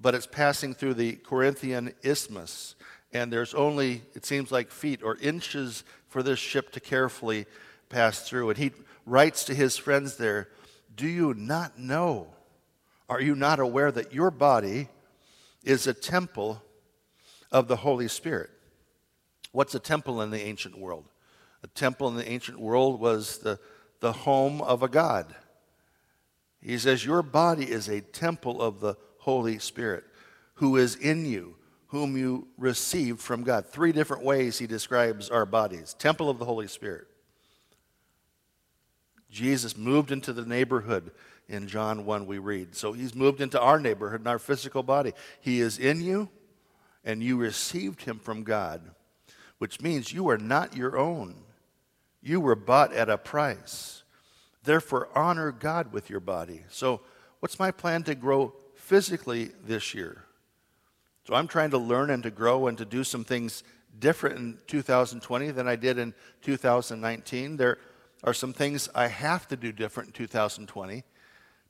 But 0.00 0.14
it's 0.14 0.26
passing 0.26 0.72
through 0.72 0.94
the 0.94 1.14
Corinthian 1.16 1.94
Isthmus. 2.04 2.76
And 3.12 3.32
there's 3.32 3.54
only, 3.54 4.02
it 4.14 4.24
seems 4.24 4.52
like 4.52 4.70
feet 4.70 5.02
or 5.02 5.16
inches 5.16 5.82
for 6.08 6.22
this 6.22 6.38
ship 6.38 6.70
to 6.72 6.80
carefully 6.80 7.46
pass 7.88 8.28
through. 8.28 8.50
And 8.50 8.58
he 8.58 8.70
writes 9.04 9.44
to 9.44 9.54
his 9.54 9.76
friends 9.76 10.16
there 10.16 10.48
Do 10.94 11.08
you 11.08 11.34
not 11.34 11.80
know? 11.80 12.28
Are 13.08 13.20
you 13.20 13.34
not 13.34 13.58
aware 13.58 13.90
that 13.90 14.12
your 14.12 14.30
body 14.30 14.88
is 15.64 15.88
a 15.88 15.94
temple 15.94 16.62
of 17.50 17.66
the 17.66 17.76
Holy 17.76 18.06
Spirit? 18.06 18.50
What's 19.50 19.74
a 19.74 19.80
temple 19.80 20.22
in 20.22 20.30
the 20.30 20.42
ancient 20.42 20.78
world? 20.78 21.08
A 21.62 21.66
temple 21.68 22.08
in 22.08 22.16
the 22.16 22.28
ancient 22.28 22.60
world 22.60 23.00
was 23.00 23.38
the, 23.38 23.58
the 24.00 24.12
home 24.12 24.60
of 24.62 24.82
a 24.82 24.88
god. 24.88 25.34
He 26.60 26.78
says, 26.78 27.04
Your 27.04 27.22
body 27.22 27.70
is 27.70 27.88
a 27.88 28.00
temple 28.00 28.60
of 28.60 28.80
the 28.80 28.94
Holy 29.18 29.58
Spirit 29.58 30.04
who 30.54 30.76
is 30.76 30.96
in 30.96 31.26
you, 31.26 31.56
whom 31.88 32.16
you 32.16 32.48
received 32.58 33.20
from 33.20 33.42
God. 33.42 33.66
Three 33.66 33.92
different 33.92 34.24
ways 34.24 34.58
he 34.58 34.66
describes 34.66 35.30
our 35.30 35.46
bodies 35.46 35.94
temple 35.94 36.28
of 36.28 36.38
the 36.38 36.44
Holy 36.44 36.68
Spirit. 36.68 37.06
Jesus 39.30 39.76
moved 39.76 40.12
into 40.12 40.32
the 40.32 40.46
neighborhood 40.46 41.10
in 41.48 41.68
John 41.68 42.04
1, 42.04 42.26
we 42.26 42.38
read. 42.38 42.74
So 42.74 42.92
he's 42.92 43.14
moved 43.14 43.40
into 43.40 43.60
our 43.60 43.78
neighborhood, 43.78 44.20
in 44.20 44.26
our 44.26 44.38
physical 44.38 44.82
body. 44.82 45.12
He 45.40 45.60
is 45.60 45.78
in 45.78 46.00
you, 46.00 46.28
and 47.04 47.22
you 47.22 47.36
received 47.36 48.02
him 48.02 48.18
from 48.18 48.42
God, 48.42 48.90
which 49.58 49.80
means 49.80 50.12
you 50.12 50.28
are 50.28 50.38
not 50.38 50.76
your 50.76 50.98
own. 50.98 51.36
You 52.26 52.40
were 52.40 52.56
bought 52.56 52.92
at 52.92 53.08
a 53.08 53.18
price. 53.18 54.02
Therefore, 54.64 55.08
honor 55.14 55.52
God 55.52 55.92
with 55.92 56.10
your 56.10 56.18
body. 56.18 56.64
So, 56.68 57.00
what's 57.38 57.60
my 57.60 57.70
plan 57.70 58.02
to 58.02 58.16
grow 58.16 58.52
physically 58.74 59.52
this 59.64 59.94
year? 59.94 60.24
So, 61.24 61.34
I'm 61.34 61.46
trying 61.46 61.70
to 61.70 61.78
learn 61.78 62.10
and 62.10 62.24
to 62.24 62.32
grow 62.32 62.66
and 62.66 62.76
to 62.78 62.84
do 62.84 63.04
some 63.04 63.22
things 63.22 63.62
different 64.00 64.38
in 64.38 64.58
2020 64.66 65.52
than 65.52 65.68
I 65.68 65.76
did 65.76 65.98
in 65.98 66.14
2019. 66.42 67.58
There 67.58 67.78
are 68.24 68.34
some 68.34 68.52
things 68.52 68.88
I 68.92 69.06
have 69.06 69.46
to 69.46 69.56
do 69.56 69.70
different 69.70 70.08
in 70.08 70.12
2020 70.14 71.04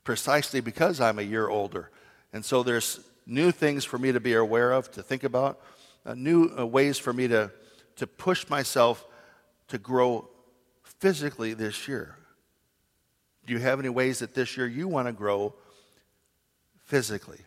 precisely 0.03 0.59
because 0.59 0.99
I'm 0.99 1.19
a 1.19 1.21
year 1.21 1.49
older. 1.49 1.91
And 2.33 2.43
so 2.43 2.63
there's 2.63 2.99
new 3.27 3.51
things 3.51 3.85
for 3.85 3.99
me 3.99 4.11
to 4.11 4.19
be 4.19 4.33
aware 4.33 4.71
of, 4.71 4.89
to 4.93 5.03
think 5.03 5.23
about, 5.23 5.61
uh, 6.03 6.15
new 6.15 6.49
uh, 6.57 6.65
ways 6.65 6.97
for 6.97 7.13
me 7.13 7.27
to, 7.27 7.51
to 7.97 8.07
push 8.07 8.49
myself 8.49 9.05
to 9.67 9.77
grow 9.77 10.27
physically 10.99 11.53
this 11.53 11.87
year. 11.87 12.15
Do 13.45 13.53
you 13.53 13.59
have 13.59 13.79
any 13.79 13.89
ways 13.89 14.19
that 14.19 14.33
this 14.33 14.57
year 14.57 14.67
you 14.67 14.87
want 14.87 15.07
to 15.07 15.13
grow 15.13 15.53
physically? 16.85 17.39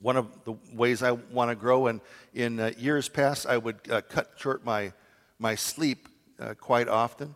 One 0.00 0.16
of 0.16 0.28
the 0.44 0.54
ways 0.72 1.02
I 1.02 1.12
want 1.12 1.50
to 1.50 1.54
grow, 1.54 1.86
and 1.86 2.00
in 2.34 2.60
uh, 2.60 2.72
years 2.76 3.08
past, 3.08 3.46
I 3.46 3.56
would 3.56 3.78
uh, 3.90 4.02
cut 4.02 4.32
short 4.36 4.64
my, 4.64 4.92
my 5.38 5.54
sleep 5.54 6.08
uh, 6.38 6.54
quite 6.54 6.88
often. 6.88 7.34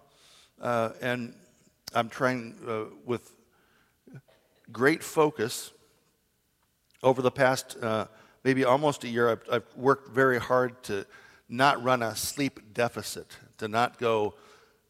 Uh, 0.61 0.91
and 1.01 1.35
I'm 1.95 2.09
trying 2.09 2.91
with 3.07 3.35
great 4.71 5.03
focus 5.03 5.73
over 7.03 7.23
the 7.23 7.31
past 7.31 7.77
uh, 7.83 8.07
maybe 8.45 8.65
almost 8.65 9.05
a 9.05 9.09
year. 9.09 9.31
I've, 9.31 9.43
I've, 9.51 9.77
worked 9.77 10.11
very 10.11 10.39
hard 10.39 10.83
to 10.85 11.07
not 11.49 11.83
run 11.83 12.03
a 12.03 12.15
sleep 12.15 12.75
deficit, 12.75 13.37
to 13.59 13.69
not 13.69 13.99
go 13.99 14.35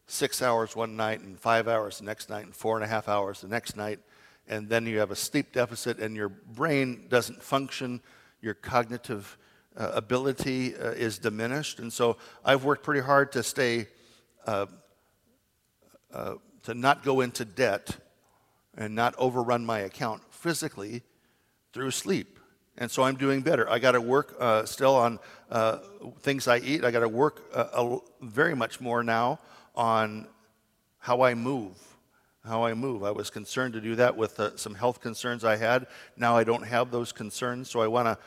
six 0.09 0.41
hours 0.41 0.75
one 0.75 0.95
night 0.95 1.21
and 1.21 1.39
five 1.39 1.67
hours 1.67 1.99
the 1.99 2.05
next 2.05 2.29
night 2.29 2.45
and 2.45 2.55
four 2.55 2.75
and 2.75 2.83
a 2.83 2.87
half 2.87 3.07
hours 3.07 3.41
the 3.41 3.47
next 3.47 3.77
night. 3.77 3.99
And 4.47 4.67
then 4.67 4.85
you 4.85 4.99
have 4.99 5.11
a 5.11 5.15
sleep 5.15 5.53
deficit 5.53 5.99
and 5.99 6.15
your 6.15 6.29
brain 6.29 7.05
doesn't 7.09 7.43
function, 7.43 8.01
your 8.41 8.55
cognitive 8.55 9.37
uh, 9.77 9.91
ability 9.93 10.75
uh, 10.75 10.91
is 10.91 11.19
diminished. 11.19 11.79
And 11.79 11.93
so 11.93 12.17
I've 12.43 12.63
worked 12.63 12.83
pretty 12.83 13.01
hard 13.01 13.31
to 13.33 13.43
stay, 13.43 13.87
uh, 14.47 14.65
uh 16.11 16.35
to 16.63 16.73
not 16.73 17.03
go 17.03 17.21
into 17.21 17.45
debt 17.45 17.95
and 18.77 18.93
not 18.93 19.15
overrun 19.17 19.65
my 19.65 19.79
account 19.79 20.21
physically 20.31 21.03
through 21.71 21.91
sleep. 21.91 22.39
And 22.77 22.89
so 22.89 23.03
I'm 23.03 23.15
doing 23.15 23.41
better. 23.41 23.69
I 23.69 23.79
got 23.79 23.91
to 23.91 24.01
work 24.01 24.35
uh, 24.39 24.65
still 24.65 24.95
on 24.95 25.19
uh, 25.49 25.77
things 26.19 26.47
I 26.47 26.57
eat. 26.57 26.83
I 26.83 26.91
got 26.91 27.01
to 27.01 27.09
work 27.09 27.53
very 28.21 28.55
much 28.55 28.81
more 28.81 29.03
now 29.03 29.39
on 29.79 30.27
how 30.97 31.21
I 31.21 31.33
move. 31.33 31.77
How 32.43 32.65
I 32.65 32.73
move. 32.73 33.01
I 33.01 33.11
was 33.11 33.29
concerned 33.29 33.73
to 33.75 33.81
do 33.81 33.95
that 33.95 34.17
with 34.17 34.37
uh, 34.37 34.57
some 34.57 34.75
health 34.75 34.99
concerns 34.99 35.45
I 35.45 35.55
had. 35.55 35.87
Now 36.17 36.35
I 36.35 36.43
don't 36.43 36.67
have 36.67 36.91
those 36.91 37.13
concerns, 37.13 37.69
so 37.69 37.79
I 37.79 37.87
want 37.87 38.07
to 38.07 38.17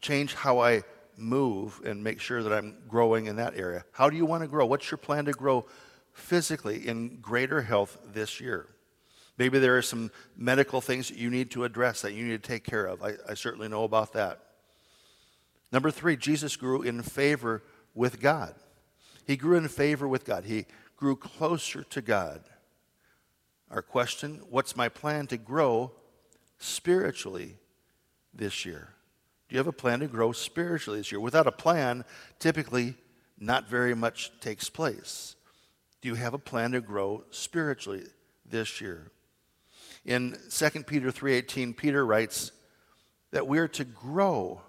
change 0.00 0.34
how 0.34 0.60
I 0.60 0.82
move 1.18 1.82
and 1.84 2.02
make 2.02 2.18
sure 2.18 2.42
that 2.42 2.52
I'm 2.52 2.76
growing 2.88 3.26
in 3.26 3.36
that 3.36 3.56
area. 3.58 3.84
How 3.92 4.08
do 4.08 4.16
you 4.16 4.24
want 4.24 4.42
to 4.42 4.48
grow? 4.48 4.64
What's 4.64 4.90
your 4.90 4.98
plan 4.98 5.26
to 5.26 5.32
grow 5.32 5.66
physically 6.14 6.88
in 6.88 7.18
greater 7.20 7.60
health 7.60 7.98
this 8.14 8.40
year? 8.40 8.68
Maybe 9.36 9.58
there 9.58 9.76
are 9.76 9.82
some 9.82 10.10
medical 10.34 10.80
things 10.80 11.08
that 11.08 11.18
you 11.18 11.28
need 11.28 11.50
to 11.50 11.64
address, 11.64 12.00
that 12.02 12.14
you 12.14 12.24
need 12.24 12.42
to 12.42 12.48
take 12.48 12.64
care 12.64 12.86
of. 12.86 13.02
I, 13.02 13.12
I 13.28 13.34
certainly 13.34 13.68
know 13.68 13.84
about 13.84 14.14
that. 14.14 14.40
Number 15.72 15.90
three, 15.90 16.16
Jesus 16.16 16.56
grew 16.56 16.80
in 16.80 17.02
favor 17.02 17.62
with 17.94 18.18
God. 18.18 18.54
He 19.26 19.36
grew 19.36 19.56
in 19.56 19.68
favor 19.68 20.08
with 20.08 20.24
God. 20.24 20.44
He 20.44 20.66
grew 21.02 21.16
closer 21.16 21.82
to 21.82 22.00
God. 22.00 22.44
Our 23.72 23.82
question 23.82 24.40
what's 24.50 24.76
my 24.76 24.88
plan 24.88 25.26
to 25.26 25.36
grow 25.36 25.90
spiritually 26.58 27.56
this 28.32 28.64
year? 28.64 28.90
Do 29.48 29.54
you 29.54 29.58
have 29.58 29.66
a 29.66 29.72
plan 29.72 29.98
to 29.98 30.06
grow 30.06 30.30
spiritually 30.30 31.00
this 31.00 31.10
year? 31.10 31.18
Without 31.18 31.48
a 31.48 31.50
plan, 31.50 32.04
typically 32.38 32.94
not 33.36 33.68
very 33.68 33.96
much 33.96 34.30
takes 34.38 34.70
place. 34.70 35.34
Do 36.02 36.08
you 36.08 36.14
have 36.14 36.34
a 36.34 36.38
plan 36.38 36.70
to 36.70 36.80
grow 36.80 37.24
spiritually 37.30 38.04
this 38.48 38.80
year? 38.80 39.10
In 40.04 40.38
2 40.50 40.86
Peter 40.86 41.10
3:18, 41.10 41.74
Peter 41.74 42.06
writes 42.06 42.52
that 43.32 43.48
we're 43.48 43.66
to 43.66 43.84
grow. 43.84 44.62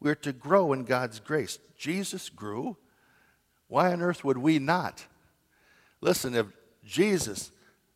We're 0.00 0.16
to 0.16 0.34
grow 0.34 0.74
in 0.74 0.84
God's 0.84 1.18
grace. 1.18 1.58
Jesus 1.78 2.28
grew. 2.28 2.76
Why 3.68 3.90
on 3.90 4.02
earth 4.02 4.22
would 4.22 4.36
we 4.36 4.58
not? 4.58 5.06
Listen, 6.00 6.34
if 6.34 6.46
Jesus 6.84 7.50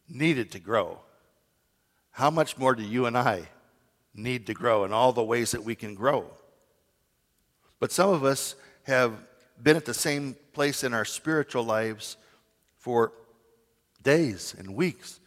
needed 0.09 0.51
to 0.53 0.59
grow, 0.59 1.01
how 2.11 2.31
much 2.31 2.59
more 2.59 2.75
do 2.75 2.83
you 2.83 3.07
and 3.07 3.17
I 3.17 3.49
need 4.15 4.47
to 4.47 4.55
grow 4.55 4.85
in 4.85 4.93
all 4.93 5.13
the 5.13 5.25
ways 5.25 5.51
that 5.53 5.65
we 5.65 5.75
can 5.75 5.95
grow? 5.95 6.31
But 7.81 7.93
some 7.93 8.11
of 8.11 8.25
us 8.25 8.55
have 8.85 9.13
been 9.63 9.77
at 9.77 9.85
the 9.85 9.95
same 9.95 10.37
place 10.53 10.85
in 10.85 10.95
our 10.95 11.05
spiritual 11.05 11.65
lives 11.65 12.17
for 12.79 13.13
days 14.03 14.55
and 14.57 14.75
weeks 14.75 15.21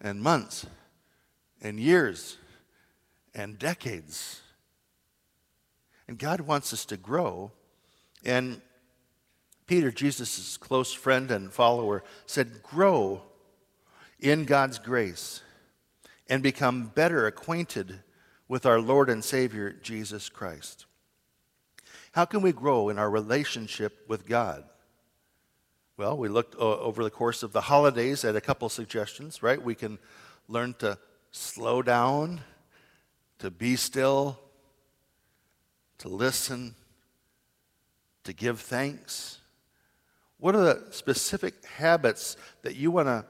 and 0.00 0.20
months 0.20 0.66
and 1.62 1.78
years 1.78 2.36
and 3.34 3.58
decades. 3.58 4.40
And 6.08 6.18
God 6.18 6.40
wants 6.40 6.72
us 6.72 6.84
to 6.86 6.96
grow. 6.96 7.52
And 8.24 8.60
Peter, 9.66 9.90
Jesus' 9.90 10.56
close 10.56 10.92
friend 10.92 11.30
and 11.30 11.52
follower, 11.52 12.02
said, 12.26 12.62
Grow 12.62 13.22
in 14.20 14.44
God's 14.44 14.78
grace 14.78 15.42
and 16.28 16.42
become 16.42 16.90
better 16.94 17.26
acquainted 17.26 18.00
with 18.48 18.66
our 18.66 18.80
Lord 18.80 19.08
and 19.08 19.24
Savior, 19.24 19.72
Jesus 19.82 20.28
Christ. 20.28 20.86
How 22.12 22.24
can 22.24 22.42
we 22.42 22.52
grow 22.52 22.88
in 22.88 22.98
our 22.98 23.10
relationship 23.10 24.04
with 24.06 24.26
God? 24.26 24.64
Well, 25.96 26.16
we 26.16 26.28
looked 26.28 26.54
uh, 26.56 26.78
over 26.78 27.04
the 27.04 27.10
course 27.10 27.42
of 27.42 27.52
the 27.52 27.62
holidays 27.62 28.24
at 28.24 28.36
a 28.36 28.40
couple 28.40 28.68
suggestions, 28.68 29.42
right? 29.42 29.62
We 29.62 29.74
can 29.74 29.98
learn 30.48 30.74
to 30.80 30.98
slow 31.30 31.82
down, 31.82 32.40
to 33.38 33.50
be 33.50 33.76
still, 33.76 34.38
to 35.98 36.08
listen, 36.08 36.74
to 38.24 38.32
give 38.32 38.60
thanks. 38.60 39.38
What 40.38 40.54
are 40.54 40.62
the 40.62 40.92
specific 40.92 41.64
habits 41.64 42.36
that 42.62 42.76
you 42.76 42.90
want 42.90 43.08
to 43.08 43.24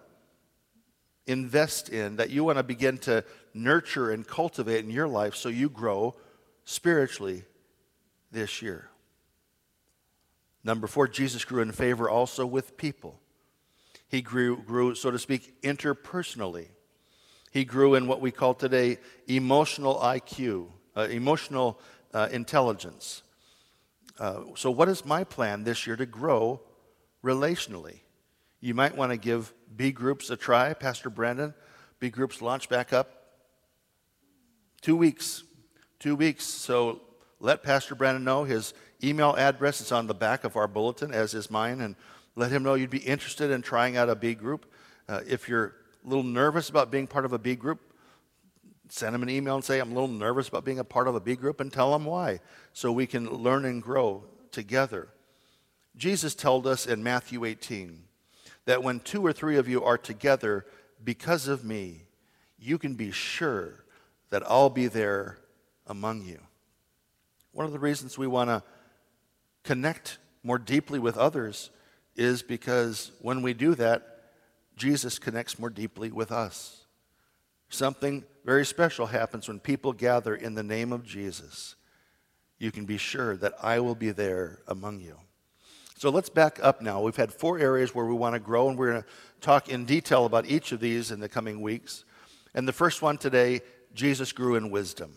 invest 1.27 1.89
in, 1.89 2.17
that 2.17 2.31
you 2.31 2.45
want 2.45 2.59
to 2.59 2.63
begin 2.63 2.99
to 2.99 3.25
nurture 3.53 4.11
and 4.11 4.27
cultivate 4.27 4.85
in 4.85 4.91
your 4.91 5.09
life 5.09 5.35
so 5.35 5.49
you 5.49 5.69
grow 5.69 6.15
spiritually 6.65 7.45
this 8.31 8.63
year? 8.63 8.89
Number 10.65 10.87
four, 10.87 11.07
Jesus 11.07 11.45
grew 11.45 11.61
in 11.61 11.73
favor 11.73 12.09
also 12.09 12.47
with 12.47 12.77
people. 12.77 13.21
He 14.09 14.23
grew, 14.23 14.57
grew, 14.63 14.95
so 14.95 15.11
to 15.11 15.19
speak, 15.19 15.61
interpersonally. 15.63 16.69
He 17.51 17.65
grew 17.65 17.95
in 17.95 18.07
what 18.07 18.21
we 18.21 18.31
call 18.31 18.55
today 18.55 18.99
emotional 19.29 19.97
IQ, 19.97 20.69
uh, 20.97 21.09
emotional 21.11 21.79
uh, 22.13 22.29
intelligence. 22.33 23.23
Uh, 24.19 24.41
so, 24.57 24.71
what 24.71 24.89
is 24.89 25.05
my 25.05 25.25
plan 25.25 25.65
this 25.65 25.87
year 25.87 25.97
to 25.97 26.07
grow 26.07 26.61
relationally? 27.25 28.01
You 28.61 28.75
might 28.75 28.97
want 28.97 29.11
to 29.11 29.17
give 29.17 29.53
B 29.75 29.91
groups 29.91 30.31
a 30.31 30.37
try, 30.37 30.75
Pastor 30.75 31.11
Brandon. 31.11 31.55
B 31.99 32.11
groups 32.11 32.41
launch 32.41 32.69
back 32.69 32.93
up. 32.93 33.11
Two 34.83 34.97
weeks. 34.97 35.43
Two 35.99 36.15
weeks. 36.15 36.45
So, 36.45 37.01
let 37.41 37.63
Pastor 37.63 37.95
Brandon 37.95 38.25
know 38.25 38.45
his 38.45 38.73
email 39.03 39.35
address 39.37 39.81
is 39.81 39.93
on 39.93 40.07
the 40.07 40.15
back 40.15 40.45
of 40.45 40.57
our 40.57 40.67
bulletin, 40.67 41.13
as 41.13 41.35
is 41.35 41.51
mine, 41.51 41.81
and 41.81 41.97
let 42.37 42.51
him 42.51 42.63
know 42.63 42.75
you'd 42.75 42.91
be 42.91 42.99
interested 42.99 43.51
in 43.51 43.61
trying 43.63 43.97
out 43.97 44.09
a 44.09 44.15
B 44.15 44.35
group. 44.35 44.71
Uh, 45.09 45.21
if 45.29 45.49
you're 45.49 45.75
a 46.05 46.09
little 46.09 46.25
nervous 46.25 46.71
about 46.71 46.91
being 46.91 47.07
part 47.07 47.25
of 47.25 47.33
a 47.33 47.39
B 47.39 47.55
group, 47.55 47.81
send 48.89 49.15
him 49.15 49.23
an 49.23 49.31
email 49.31 49.57
and 49.57 49.65
say, 49.65 49.79
I'm 49.79 49.91
a 49.91 49.95
little 49.95 50.09
nervous 50.09 50.49
about 50.49 50.65
being 50.65 50.79
a 50.79 50.85
part 50.85 51.09
of 51.09 51.15
a 51.15 51.21
B 51.21 51.37
group, 51.37 51.61
and 51.61 51.73
tell 51.73 51.95
him 51.95 52.05
why, 52.05 52.41
so 52.73 52.93
we 52.93 53.07
can 53.07 53.29
learn 53.29 53.65
and 53.65 53.83
grow 53.83 54.25
together. 54.51 55.09
Jesus 55.97 56.35
told 56.35 56.67
us 56.67 56.87
in 56.87 57.03
Matthew 57.03 57.45
18 57.45 58.03
that 58.65 58.83
when 58.83 59.01
two 59.01 59.25
or 59.25 59.33
three 59.33 59.57
of 59.57 59.69
you 59.69 59.85
are 59.85 59.99
together 59.99 60.67
because 61.03 61.49
of 61.49 61.65
me, 61.65 62.03
you 62.59 62.79
can 62.79 62.95
be 62.95 63.11
sure 63.11 63.85
that 64.31 64.43
I'll 64.47 64.71
be 64.71 64.89
there 64.89 65.39
among 65.87 66.23
you. 66.23 66.41
One 67.53 67.67
of 67.67 67.73
the 67.73 67.79
reasons 67.79 68.19
we 68.19 68.27
want 68.27 68.51
to 68.51 68.63
connect 69.63 70.19
more 70.43 70.59
deeply 70.59 70.99
with 70.99 71.17
others 71.17 71.71
is 72.17 72.43
because 72.43 73.13
when 73.21 73.43
we 73.43 73.55
do 73.55 73.75
that, 73.77 74.15
Jesus 74.77 75.19
connects 75.19 75.59
more 75.59 75.71
deeply 75.71 76.11
with 76.11 76.33
us. 76.33 76.85
Something 77.69 78.25
very 78.45 78.67
special 78.67 79.07
happens 79.07 79.49
when 79.49 79.61
people 79.61 79.93
gather 79.93 80.35
in 80.35 80.55
the 80.55 80.63
name 80.63 80.93
of 80.93 81.05
Jesus. 81.05 81.77
You 82.59 82.71
can 82.71 82.85
be 82.85 82.99
sure 82.99 83.37
that 83.37 83.55
I 83.63 83.81
will 83.81 83.95
be 83.95 84.11
there 84.11 84.61
among 84.67 85.01
you. 85.01 85.17
So 85.97 86.11
let's 86.11 86.29
back 86.29 86.59
up 86.61 86.83
now. 86.83 87.01
We've 87.01 87.17
had 87.17 87.33
four 87.33 87.59
areas 87.59 87.95
where 87.95 88.05
we 88.05 88.15
want 88.15 88.35
to 88.35 88.41
grow, 88.41 88.69
and 88.69 88.77
we're 88.77 88.91
going 88.91 89.03
to 89.03 89.09
talk 89.41 89.69
in 89.69 89.85
detail 89.85 90.27
about 90.27 90.47
each 90.47 90.73
of 90.73 90.81
these 90.81 91.11
in 91.11 91.21
the 91.21 91.29
coming 91.29 91.61
weeks. 91.61 92.05
And 92.53 92.67
the 92.67 92.73
first 92.73 93.01
one 93.01 93.17
today 93.17 93.63
Jesus 93.95 94.33
grew 94.33 94.57
in 94.57 94.71
wisdom. 94.71 95.17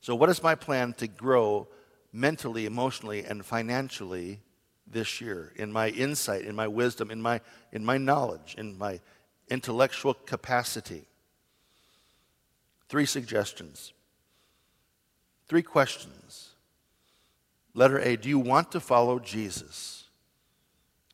So, 0.00 0.14
what 0.16 0.28
is 0.28 0.42
my 0.42 0.56
plan 0.56 0.94
to 0.94 1.06
grow 1.06 1.68
mentally, 2.12 2.66
emotionally, 2.66 3.24
and 3.24 3.44
financially 3.44 4.40
this 4.86 5.20
year 5.20 5.52
in 5.56 5.72
my 5.72 5.90
insight, 5.90 6.44
in 6.44 6.56
my 6.56 6.66
wisdom, 6.66 7.10
in 7.10 7.22
my, 7.22 7.40
in 7.72 7.84
my 7.84 7.98
knowledge, 7.98 8.56
in 8.58 8.76
my 8.76 9.00
intellectual 9.48 10.14
capacity? 10.14 11.06
Three 12.88 13.06
suggestions, 13.06 13.92
three 15.48 15.62
questions. 15.62 16.50
Letter 17.74 17.98
A 17.98 18.16
Do 18.16 18.28
you 18.28 18.38
want 18.38 18.72
to 18.72 18.80
follow 18.80 19.18
Jesus? 19.18 20.05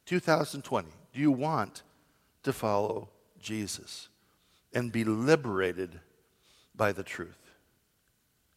2020. 0.06 0.88
Do 1.12 1.20
you 1.20 1.30
want 1.30 1.82
to 2.42 2.52
follow 2.52 3.08
Jesus 3.40 4.08
and 4.72 4.90
be 4.90 5.04
liberated 5.04 6.00
by 6.74 6.92
the 6.92 7.02
truth? 7.02 7.38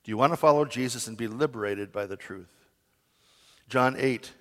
Do 0.04 0.12
you 0.12 0.18
want 0.18 0.34
to 0.34 0.38
follow 0.38 0.66
Jesus 0.66 1.08
and 1.08 1.18
be 1.18 1.28
liberated 1.28 1.92
by 1.92 2.06
the 2.06 2.16
truth? 2.16 2.52
John 3.68 3.96
8 3.98 4.32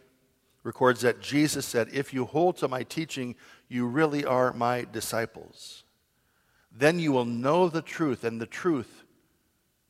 records 0.63 1.01
that 1.01 1.21
Jesus 1.21 1.65
said, 1.67 1.89
If 1.93 2.13
you 2.13 2.25
hold 2.25 2.57
to 2.59 2.69
my 2.69 2.83
teaching, 2.83 3.35
you 3.69 3.87
really 3.87 4.25
are 4.25 4.53
my 4.53 4.87
disciples. 4.91 5.85
Then 6.71 6.99
you 6.99 7.13
will 7.13 7.25
know 7.25 7.69
the 7.69 7.83
truth, 7.83 8.25
and 8.25 8.41
the 8.41 8.47
truth 8.47 9.05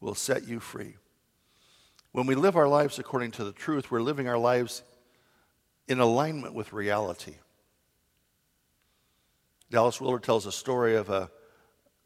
will 0.00 0.14
set 0.14 0.47
you 0.47 0.61
free. 0.61 0.97
When 2.12 2.26
we 2.26 2.35
live 2.35 2.56
our 2.56 2.68
lives 2.68 2.99
according 2.99 3.33
to 3.33 3.44
the 3.44 3.52
truth, 3.52 3.90
we're 3.90 4.00
living 4.00 4.28
our 4.28 4.38
lives 4.38 4.83
in 5.88 6.00
alignment 6.00 6.55
with 6.55 6.73
reality. 6.73 7.35
Dallas 9.71 10.00
Willard 10.00 10.23
tells 10.23 10.47
a 10.47 10.53
story 10.53 10.97
of 10.97 11.11
a, 11.11 11.31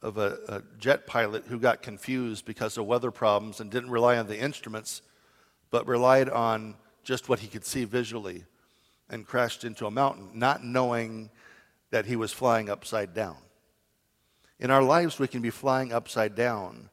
of 0.01 0.17
a, 0.17 0.39
a, 0.49 0.63
jet 0.79 1.07
pilot 1.07 1.45
who 1.47 1.59
got 1.59 1.83
confused 1.83 2.45
because 2.45 2.79
of 2.79 2.87
weather 2.87 3.11
problems 3.11 3.61
and 3.61 3.71
didn't 3.71 3.91
rely 3.91 4.17
on 4.17 4.27
the 4.27 4.39
instruments, 4.39 5.03
but 5.71 5.87
relied 5.87 6.29
on 6.29 6.77
just 7.05 7.29
what 7.29 7.41
he 7.41 7.49
could 7.49 7.65
see 7.65 7.85
visually 7.85 8.45
and 9.11 9.27
crashed 9.27 9.65
into 9.65 9.87
a 9.87 9.91
mountain, 9.91 10.31
not 10.35 10.65
knowing 10.65 11.31
that 11.91 12.07
he 12.07 12.17
was 12.17 12.33
flying 12.33 12.69
upside 12.69 13.15
down. 13.15 13.37
In 14.61 14.71
our 14.71 14.83
lives, 14.83 15.19
we 15.19 15.29
can 15.29 15.41
be 15.41 15.51
flying 15.51 15.93
upside 15.93 16.35
down, 16.35 16.91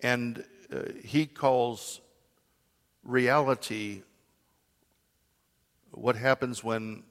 and 0.00 0.44
uh, 0.72 0.82
he 1.02 1.26
calls 1.26 2.00
reality 3.04 4.02
what 5.92 6.16
happens 6.16 6.64
when 6.64 7.04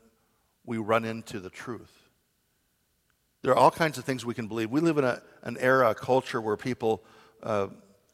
we 0.65 0.77
run 0.77 1.05
into 1.05 1.39
the 1.39 1.49
truth. 1.49 1.91
There 3.41 3.51
are 3.51 3.57
all 3.57 3.71
kinds 3.71 3.97
of 3.97 4.05
things 4.05 4.25
we 4.25 4.33
can 4.33 4.47
believe. 4.47 4.69
We 4.69 4.81
live 4.81 4.97
in 4.97 5.03
a, 5.03 5.21
an 5.43 5.57
era, 5.59 5.91
a 5.91 5.95
culture 5.95 6.39
where 6.39 6.57
people 6.57 7.03
uh, 7.41 7.67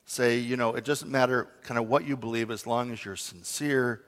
say, 0.06 0.38
you 0.38 0.56
know, 0.56 0.74
it 0.76 0.86
doesn't 0.86 1.12
matter 1.12 1.50
kind 1.64 1.78
of 1.78 1.90
what 1.90 2.06
you 2.06 2.16
believe 2.16 2.50
as 2.50 2.66
long 2.66 2.92
as 2.92 3.04
you're 3.04 3.18
sincere. 3.18 4.04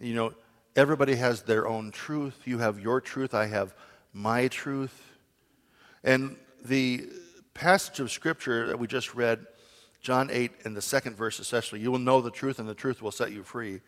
You 0.00 0.14
know, 0.14 0.34
everybody 0.74 1.16
has 1.16 1.42
their 1.42 1.66
own 1.66 1.90
truth. 1.90 2.42
You 2.44 2.58
have 2.58 2.80
your 2.80 3.00
truth, 3.00 3.34
I 3.34 3.46
have 3.46 3.74
my 4.14 4.48
truth. 4.48 5.02
And 6.02 6.36
the 6.64 7.08
passage 7.52 8.00
of 8.00 8.10
scripture 8.10 8.66
that 8.68 8.78
we 8.78 8.86
just 8.86 9.14
read, 9.14 9.46
John 10.00 10.30
8 10.30 10.52
and 10.64 10.76
the 10.76 10.82
second 10.82 11.16
verse 11.16 11.38
especially, 11.38 11.80
you 11.80 11.90
will 11.90 11.98
know 11.98 12.20
the 12.20 12.30
truth 12.30 12.58
and 12.58 12.68
the 12.68 12.74
truth 12.74 13.02
will 13.02 13.10
set 13.10 13.32
you 13.32 13.42
free. 13.42 13.80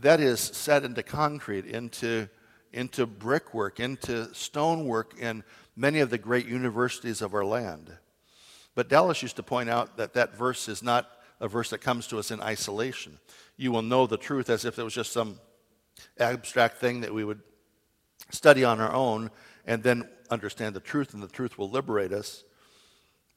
That 0.00 0.20
is 0.20 0.40
set 0.40 0.84
into 0.84 1.02
concrete, 1.02 1.66
into, 1.66 2.28
into 2.72 3.06
brickwork, 3.06 3.80
into 3.80 4.32
stonework, 4.34 5.18
in 5.18 5.44
many 5.76 6.00
of 6.00 6.10
the 6.10 6.18
great 6.18 6.46
universities 6.46 7.22
of 7.22 7.34
our 7.34 7.44
land. 7.44 7.96
But 8.74 8.88
Dallas 8.88 9.22
used 9.22 9.36
to 9.36 9.42
point 9.42 9.70
out 9.70 9.96
that 9.96 10.14
that 10.14 10.36
verse 10.36 10.68
is 10.68 10.82
not 10.82 11.10
a 11.40 11.48
verse 11.48 11.70
that 11.70 11.78
comes 11.78 12.06
to 12.08 12.18
us 12.18 12.30
in 12.30 12.40
isolation. 12.40 13.18
You 13.56 13.72
will 13.72 13.82
know 13.82 14.06
the 14.06 14.16
truth 14.16 14.50
as 14.50 14.64
if 14.64 14.78
it 14.78 14.82
was 14.82 14.94
just 14.94 15.12
some 15.12 15.38
abstract 16.18 16.78
thing 16.78 17.00
that 17.02 17.14
we 17.14 17.24
would 17.24 17.40
study 18.30 18.64
on 18.64 18.80
our 18.80 18.92
own 18.92 19.30
and 19.64 19.82
then 19.82 20.08
understand 20.30 20.74
the 20.74 20.80
truth, 20.80 21.14
and 21.14 21.22
the 21.22 21.28
truth 21.28 21.58
will 21.58 21.70
liberate 21.70 22.12
us. 22.12 22.44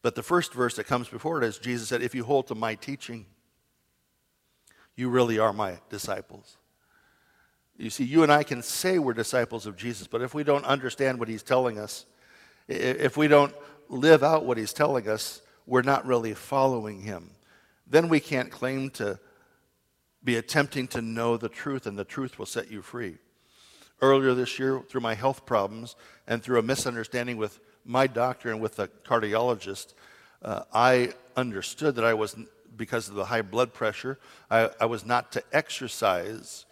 But 0.02 0.15
the 0.15 0.24
first 0.24 0.54
verse 0.54 0.76
that 0.76 0.86
comes 0.86 1.08
before 1.08 1.41
it 1.41 1.48
is 1.48 1.58
Jesus 1.58 1.89
said, 1.89 2.02
If 2.02 2.15
you 2.15 2.24
hold 2.24 2.48
to 2.48 2.56
my 2.56 2.76
teaching, 2.76 3.26
you 4.97 5.07
really 5.07 5.39
are 5.39 5.53
my 5.53 5.77
disciples. 5.89 6.57
You 7.77 7.91
see, 7.91 8.03
you 8.03 8.23
and 8.23 8.31
I 8.31 8.43
can 8.43 8.63
say 8.63 8.97
we're 8.97 9.13
disciples 9.13 9.67
of 9.67 9.77
Jesus, 9.77 10.07
but 10.07 10.21
if 10.21 10.33
we 10.33 10.43
don't 10.43 10.65
understand 10.65 11.19
what 11.19 11.29
he's 11.29 11.43
telling 11.43 11.77
us, 11.77 12.05
if 12.67 13.15
we 13.15 13.27
don't 13.27 13.53
live 13.88 14.23
out 14.23 14.43
what 14.43 14.57
he's 14.57 14.73
telling 14.73 15.07
us, 15.07 15.41
we're 15.67 15.83
not 15.83 16.05
really 16.05 16.33
following 16.33 17.01
him. 17.01 17.29
Then 17.86 18.10
we 18.10 18.19
can't 18.19 18.51
claim 18.51 18.89
to 18.91 19.19
be 20.23 20.36
attempting 20.36 20.88
to 20.89 21.01
know 21.01 21.38
the 21.38 21.49
truth, 21.49 21.86
and 21.86 21.97
the 21.97 22.03
truth 22.03 22.39
will 22.39 22.47
set 22.47 22.71
you 22.71 22.81
free. 22.81 23.17
Earlier 24.01 24.33
this 24.33 24.57
year, 24.57 24.81
through 24.89 25.01
my 25.01 25.13
health 25.13 25.45
problems 25.45 25.95
and 26.27 26.41
through 26.41 26.60
a 26.60 26.63
misunderstanding 26.63 27.38
with 27.38 27.60
my 27.86 28.07
doctor 28.07 28.49
and 28.49 28.60
with 28.60 28.75
the 28.75 28.88
cardiologist, 29.05 29.93
uh, 30.41 30.63
I 30.73 31.13
understood 31.36 31.95
that 31.95 32.05
I 32.05 32.13
was, 32.13 32.36
because 32.78 33.10
of 33.10 33.16
the 33.16 33.26
high 33.26 33.42
blood 33.42 33.74
pressure, 33.74 34.20
I, 34.50 34.70
I 34.80 34.86
was 34.86 35.06
not 35.06 35.32
to 35.34 35.44
exercise 35.52 36.66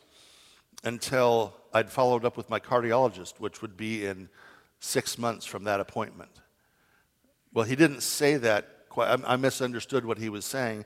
until 0.84 1.54
I'd 1.74 1.90
followed 1.90 2.24
up 2.24 2.38
with 2.38 2.50
my 2.50 2.60
cardiologist, 2.60 3.40
which 3.40 3.62
would 3.62 3.76
be 3.76 4.06
in 4.06 4.30
six 4.80 5.18
months 5.18 5.46
from 5.46 5.64
that 5.66 5.80
appointment. 5.80 6.32
Well, 7.54 7.66
he 7.66 7.76
didn't 7.76 8.02
say 8.02 8.38
that 8.38 8.88
quite. 8.90 9.20
I 9.26 9.36
misunderstood 9.36 10.06
what 10.06 10.18
he 10.18 10.30
was 10.30 10.46
saying. 10.46 10.86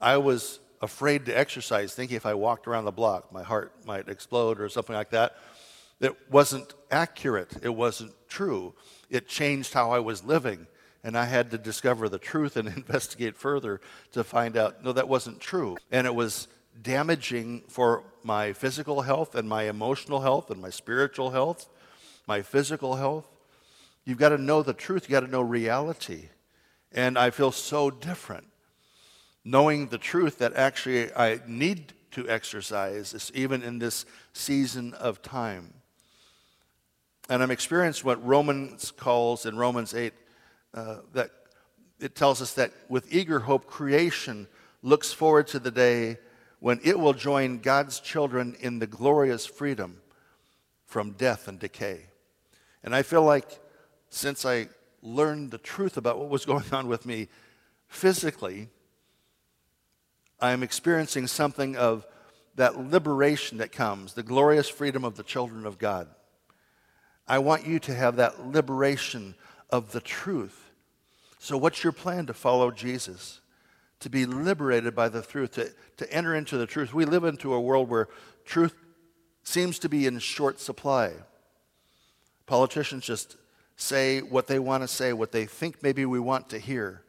I 0.00 0.16
was 0.16 0.60
afraid 0.82 1.26
to 1.26 1.36
exercise, 1.36 1.94
thinking 1.94 2.16
if 2.16 2.26
I 2.26 2.34
walked 2.34 2.66
around 2.66 2.84
the 2.84 2.92
block, 2.92 3.32
my 3.32 3.42
heart 3.42 3.72
might 3.86 4.08
explode 4.08 4.60
or 4.60 4.68
something 4.68 4.94
like 4.94 5.10
that. 5.10 5.36
It 6.00 6.14
wasn't 6.30 6.74
accurate. 6.90 7.54
It 7.62 7.74
wasn't 7.74 8.12
true. 8.28 8.74
It 9.08 9.28
changed 9.28 9.72
how 9.72 9.90
I 9.90 10.00
was 10.00 10.24
living. 10.24 10.66
And 11.06 11.16
I 11.16 11.24
had 11.24 11.52
to 11.52 11.58
discover 11.58 12.08
the 12.08 12.18
truth 12.18 12.56
and 12.56 12.68
investigate 12.76 13.36
further 13.36 13.80
to 14.12 14.24
find 14.24 14.56
out 14.56 14.84
no, 14.84 14.92
that 14.92 15.08
wasn't 15.08 15.40
true. 15.40 15.76
And 15.90 16.06
it 16.06 16.14
was 16.14 16.48
damaging 16.82 17.62
for 17.68 18.02
my 18.22 18.52
physical 18.52 19.02
health 19.02 19.34
and 19.34 19.48
my 19.48 19.62
emotional 19.62 20.20
health 20.20 20.50
and 20.50 20.60
my 20.60 20.68
spiritual 20.68 21.30
health 21.30 21.68
my 22.26 22.42
physical 22.42 22.96
health. 22.96 23.26
You've 24.04 24.18
got 24.18 24.30
to 24.30 24.38
know 24.38 24.62
the 24.62 24.72
truth, 24.72 25.04
you've 25.04 25.12
got 25.12 25.26
to 25.26 25.30
know 25.30 25.42
reality. 25.42 26.28
And 26.92 27.18
I 27.18 27.30
feel 27.30 27.52
so 27.52 27.90
different 27.90 28.46
knowing 29.44 29.88
the 29.88 29.98
truth 29.98 30.38
that 30.38 30.54
actually 30.54 31.12
I 31.14 31.40
need 31.46 31.92
to 32.12 32.28
exercise, 32.28 33.30
even 33.34 33.62
in 33.62 33.78
this 33.78 34.06
season 34.32 34.94
of 34.94 35.22
time. 35.22 35.74
And 37.28 37.42
I'm 37.42 37.50
experiencing 37.50 38.04
what 38.04 38.24
Romans 38.24 38.90
calls 38.90 39.46
in 39.46 39.56
Romans 39.56 39.94
8 39.94 40.12
uh, 40.74 40.96
that 41.12 41.30
it 42.00 42.14
tells 42.14 42.42
us 42.42 42.54
that 42.54 42.72
with 42.88 43.12
eager 43.12 43.40
hope, 43.40 43.66
creation 43.66 44.46
looks 44.82 45.12
forward 45.12 45.46
to 45.48 45.58
the 45.58 45.70
day 45.70 46.18
when 46.60 46.80
it 46.84 46.98
will 46.98 47.12
join 47.12 47.58
God's 47.58 48.00
children 48.00 48.56
in 48.60 48.78
the 48.78 48.86
glorious 48.86 49.46
freedom 49.46 50.00
from 50.84 51.12
death 51.12 51.48
and 51.48 51.58
decay. 51.58 52.06
And 52.82 52.94
I 52.94 53.02
feel 53.02 53.22
like 53.22 53.58
since 54.10 54.44
I 54.44 54.68
learned 55.02 55.50
the 55.50 55.58
truth 55.58 55.96
about 55.96 56.18
what 56.18 56.28
was 56.28 56.44
going 56.44 56.64
on 56.72 56.88
with 56.88 57.06
me 57.06 57.28
physically, 57.88 58.68
I 60.40 60.52
am 60.52 60.62
experiencing 60.62 61.26
something 61.26 61.76
of 61.76 62.06
that 62.56 62.78
liberation 62.78 63.58
that 63.58 63.72
comes, 63.72 64.14
the 64.14 64.22
glorious 64.22 64.68
freedom 64.68 65.04
of 65.04 65.16
the 65.16 65.22
children 65.22 65.66
of 65.66 65.78
God. 65.78 66.08
I 67.28 67.38
want 67.38 67.66
you 67.66 67.78
to 67.80 67.94
have 67.94 68.16
that 68.16 68.46
liberation 68.46 69.34
of 69.70 69.92
the 69.92 70.00
truth. 70.00 70.70
So, 71.38 71.56
what's 71.56 71.84
your 71.84 71.92
plan 71.92 72.26
to 72.26 72.34
follow 72.34 72.70
Jesus? 72.70 73.40
To 74.00 74.10
be 74.10 74.26
liberated 74.26 74.94
by 74.94 75.08
the 75.08 75.22
truth, 75.22 75.52
to, 75.52 75.70
to 75.96 76.12
enter 76.12 76.34
into 76.34 76.58
the 76.58 76.66
truth. 76.66 76.92
We 76.92 77.04
live 77.04 77.24
into 77.24 77.54
a 77.54 77.60
world 77.60 77.88
where 77.88 78.08
truth 78.44 78.74
seems 79.42 79.78
to 79.80 79.88
be 79.88 80.06
in 80.06 80.18
short 80.18 80.60
supply. 80.60 81.12
Politicians 82.46 83.04
just 83.04 83.36
say 83.76 84.20
what 84.20 84.46
they 84.46 84.58
want 84.58 84.82
to 84.82 84.88
say, 84.88 85.12
what 85.12 85.32
they 85.32 85.46
think 85.46 85.82
maybe 85.82 86.04
we 86.04 86.20
want 86.20 86.48
to 86.50 86.58
hear, 86.58 87.02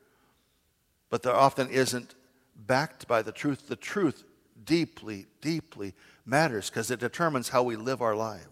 but 1.10 1.24
there 1.24 1.36
often 1.36 1.70
isn't 1.70 2.16
backed 2.56 3.08
by 3.08 3.22
the 3.22 3.32
truth. 3.32 3.68
The 3.68 3.76
truth 3.76 4.24
deeply, 4.66 5.26
deeply 5.42 5.94
matters 6.26 6.70
because 6.70 6.92
it 6.92 7.00
determines 7.00 7.50
how 7.50 7.64
we 7.64 7.76
live 7.76 8.02
our 8.02 8.16
lives. 8.16 8.48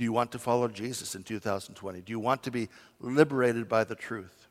Do 0.00 0.04
you 0.04 0.14
want 0.14 0.32
to 0.32 0.38
follow 0.38 0.66
Jesus 0.66 1.14
in 1.14 1.24
2020? 1.24 2.00
Do 2.00 2.10
you 2.10 2.18
want 2.18 2.42
to 2.44 2.50
be 2.50 2.70
liberated 3.00 3.68
by 3.68 3.84
the 3.84 3.94
truth? 3.94 4.48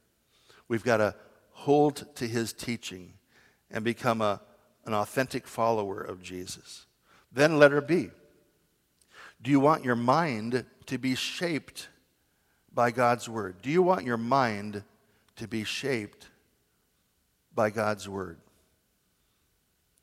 We've 0.67 0.83
got 0.83 0.97
to 0.97 1.15
hold 1.53 2.05
to 2.17 2.27
his 2.27 2.53
teaching 2.53 3.13
and 3.71 3.83
become 3.83 4.21
a, 4.21 4.41
an 4.85 4.93
authentic 4.93 5.47
follower 5.47 6.01
of 6.01 6.21
Jesus. 6.21 6.85
Then, 7.31 7.57
letter 7.57 7.81
B. 7.81 8.11
Do 9.41 9.49
you 9.49 9.59
want 9.59 9.83
your 9.83 9.95
mind 9.95 10.65
to 10.85 10.99
be 10.99 11.15
shaped 11.15 11.89
by 12.71 12.91
God's 12.91 13.27
word? 13.27 13.55
Do 13.63 13.71
you 13.71 13.81
want 13.81 14.05
your 14.05 14.17
mind 14.17 14.83
to 15.37 15.47
be 15.47 15.63
shaped 15.63 16.27
by 17.55 17.71
God's 17.71 18.07
word? 18.07 18.37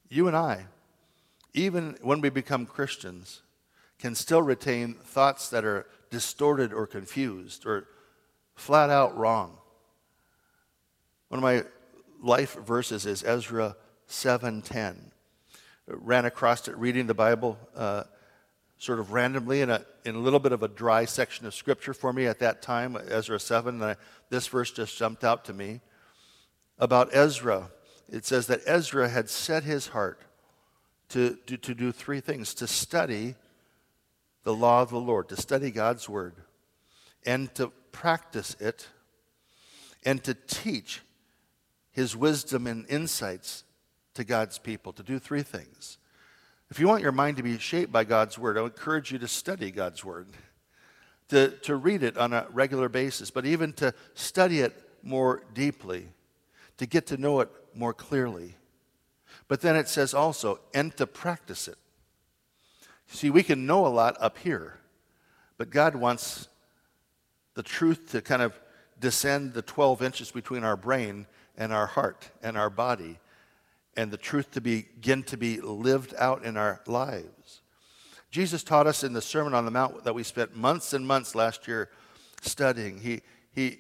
You 0.09 0.27
and 0.27 0.37
I, 0.37 0.67
even 1.55 1.97
when 2.03 2.21
we 2.21 2.31
become 2.31 2.67
Christians, 2.67 3.43
can 3.99 4.15
still 4.15 4.43
retain 4.43 4.95
thoughts 4.95 5.49
that 5.51 5.65
are 5.65 5.87
distorted 6.11 6.73
or 6.73 6.87
confused 6.87 7.67
or 7.67 7.89
flat 8.55 8.91
out 8.91 9.17
wrong. 9.17 9.57
One 11.29 11.39
of 11.39 11.43
my 11.43 11.65
life 12.23 12.55
verses 12.55 13.07
is 13.07 13.25
Ezra 13.25 13.77
7:10. 14.09 15.11
Ran 15.87 16.25
across 16.25 16.69
it 16.69 16.77
reading 16.77 17.07
the 17.07 17.15
Bible 17.15 17.59
uh, 17.75 18.05
sort 18.79 18.99
of 18.99 19.13
randomly 19.13 19.61
in 19.63 19.71
a, 19.71 19.85
in 20.05 20.15
a 20.15 20.19
little 20.19 20.39
bit 20.39 20.53
of 20.53 20.63
a 20.63 20.69
dry 20.69 21.05
section 21.05 21.47
of 21.47 21.55
scripture 21.55 21.95
for 21.95 22.13
me 22.13 22.27
at 22.27 22.39
that 22.41 22.61
time, 22.61 22.97
Ezra 23.09 23.41
7. 23.41 23.77
And 23.77 23.85
I, 23.85 23.97
this 24.29 24.47
verse 24.49 24.71
just 24.71 24.97
jumped 24.99 25.25
out 25.25 25.45
to 25.47 25.53
me 25.53 25.81
about 26.79 27.15
Ezra. 27.15 27.71
It 28.09 28.27
says 28.27 28.47
that 28.49 28.61
Ezra 28.67 29.09
had 29.09 29.31
set 29.31 29.65
his 29.65 29.89
heart 29.89 30.21
to, 31.11 31.39
to, 31.47 31.57
to 31.57 31.75
do 31.75 31.93
three 31.93 32.21
things 32.21 32.53
to 32.55 32.67
study 32.67 33.35
the 34.47 34.55
law 34.55 34.81
of 34.81 34.89
the 34.89 35.01
Lord, 35.01 35.29
to 35.29 35.37
study 35.37 35.71
God's 35.71 36.09
word, 36.09 36.37
and 37.27 37.53
to 37.57 37.69
practice 37.93 38.57
it, 38.61 38.87
and 40.07 40.23
to 40.25 40.33
teach 40.33 41.03
his 41.91 42.17
wisdom 42.17 42.67
and 42.67 42.89
insights 42.89 43.65
to 44.15 44.25
God's 44.25 44.59
people, 44.59 44.95
to 44.95 45.03
do 45.03 45.19
three 45.19 45.43
things 45.43 45.99
if 46.71 46.81
you 46.81 46.89
want 46.89 47.03
your 47.03 47.13
mind 47.13 47.37
to 47.37 47.43
be 47.43 47.59
shaped 47.59 47.93
by 47.93 48.05
God's 48.05 48.39
Word, 48.39 48.59
I 48.59 48.63
would 48.63 48.73
encourage 48.73 49.13
you 49.13 49.19
to 49.19 49.29
study 49.29 49.71
God's 49.71 50.05
Word, 50.05 50.29
to, 51.29 51.51
to 51.63 51.77
read 51.77 52.03
it 52.03 52.19
on 52.19 52.33
a 52.33 52.47
regular 52.51 52.89
basis, 52.89 53.31
but 53.31 53.47
even 53.47 53.73
to 53.75 53.95
study 54.15 54.61
it 54.61 54.75
more 55.03 55.45
deeply, 55.55 56.09
to 56.79 56.87
get 56.87 57.07
to 57.07 57.17
know 57.17 57.41
it 57.41 57.49
more 57.75 57.95
clearly. 57.95 58.57
But 59.49 59.61
then 59.61 59.77
it 59.77 59.89
says 59.89 60.13
also, 60.13 60.59
and 60.75 60.97
to 60.97 61.07
practice 61.07 61.69
it. 61.69 61.79
See, 63.09 63.31
we 63.31 63.43
can 63.43 63.67
know 63.67 63.87
a 63.87 63.89
lot 63.89 64.17
up 64.21 64.39
here, 64.39 64.79
but 65.59 65.71
God 65.71 65.95
wants 65.95 66.49
the 67.55 67.63
truth 67.63 68.11
to 68.13 68.21
kind 68.21 68.43
of 68.43 68.59
descend 69.01 69.55
the 69.55 69.63
12 69.63 70.03
inches 70.03 70.31
between 70.31 70.65
our 70.65 70.77
brain 70.77 71.27
and 71.57 71.73
our 71.73 71.87
heart 71.87 72.31
and 72.43 72.57
our 72.57 72.71
body 72.71 73.19
and 73.97 74.11
the 74.11 74.17
truth 74.17 74.51
to 74.53 74.61
begin 74.61 75.23
to 75.25 75.37
be 75.37 75.61
lived 75.61 76.15
out 76.19 76.45
in 76.45 76.57
our 76.57 76.81
lives. 76.87 77.63
Jesus 78.31 78.63
taught 78.63 78.87
us 78.87 79.03
in 79.03 79.15
the 79.15 79.23
Sermon 79.23 79.55
on 79.55 79.65
the 79.65 79.71
Mount 79.71 80.05
that 80.05 80.15
we 80.15 80.23
spent 80.23 80.55
months 80.55 80.93
and 80.93 81.07
months 81.07 81.35
last 81.35 81.67
year 81.67 81.89
studying. 82.43 82.99
He, 82.99 83.23
he 83.53 83.79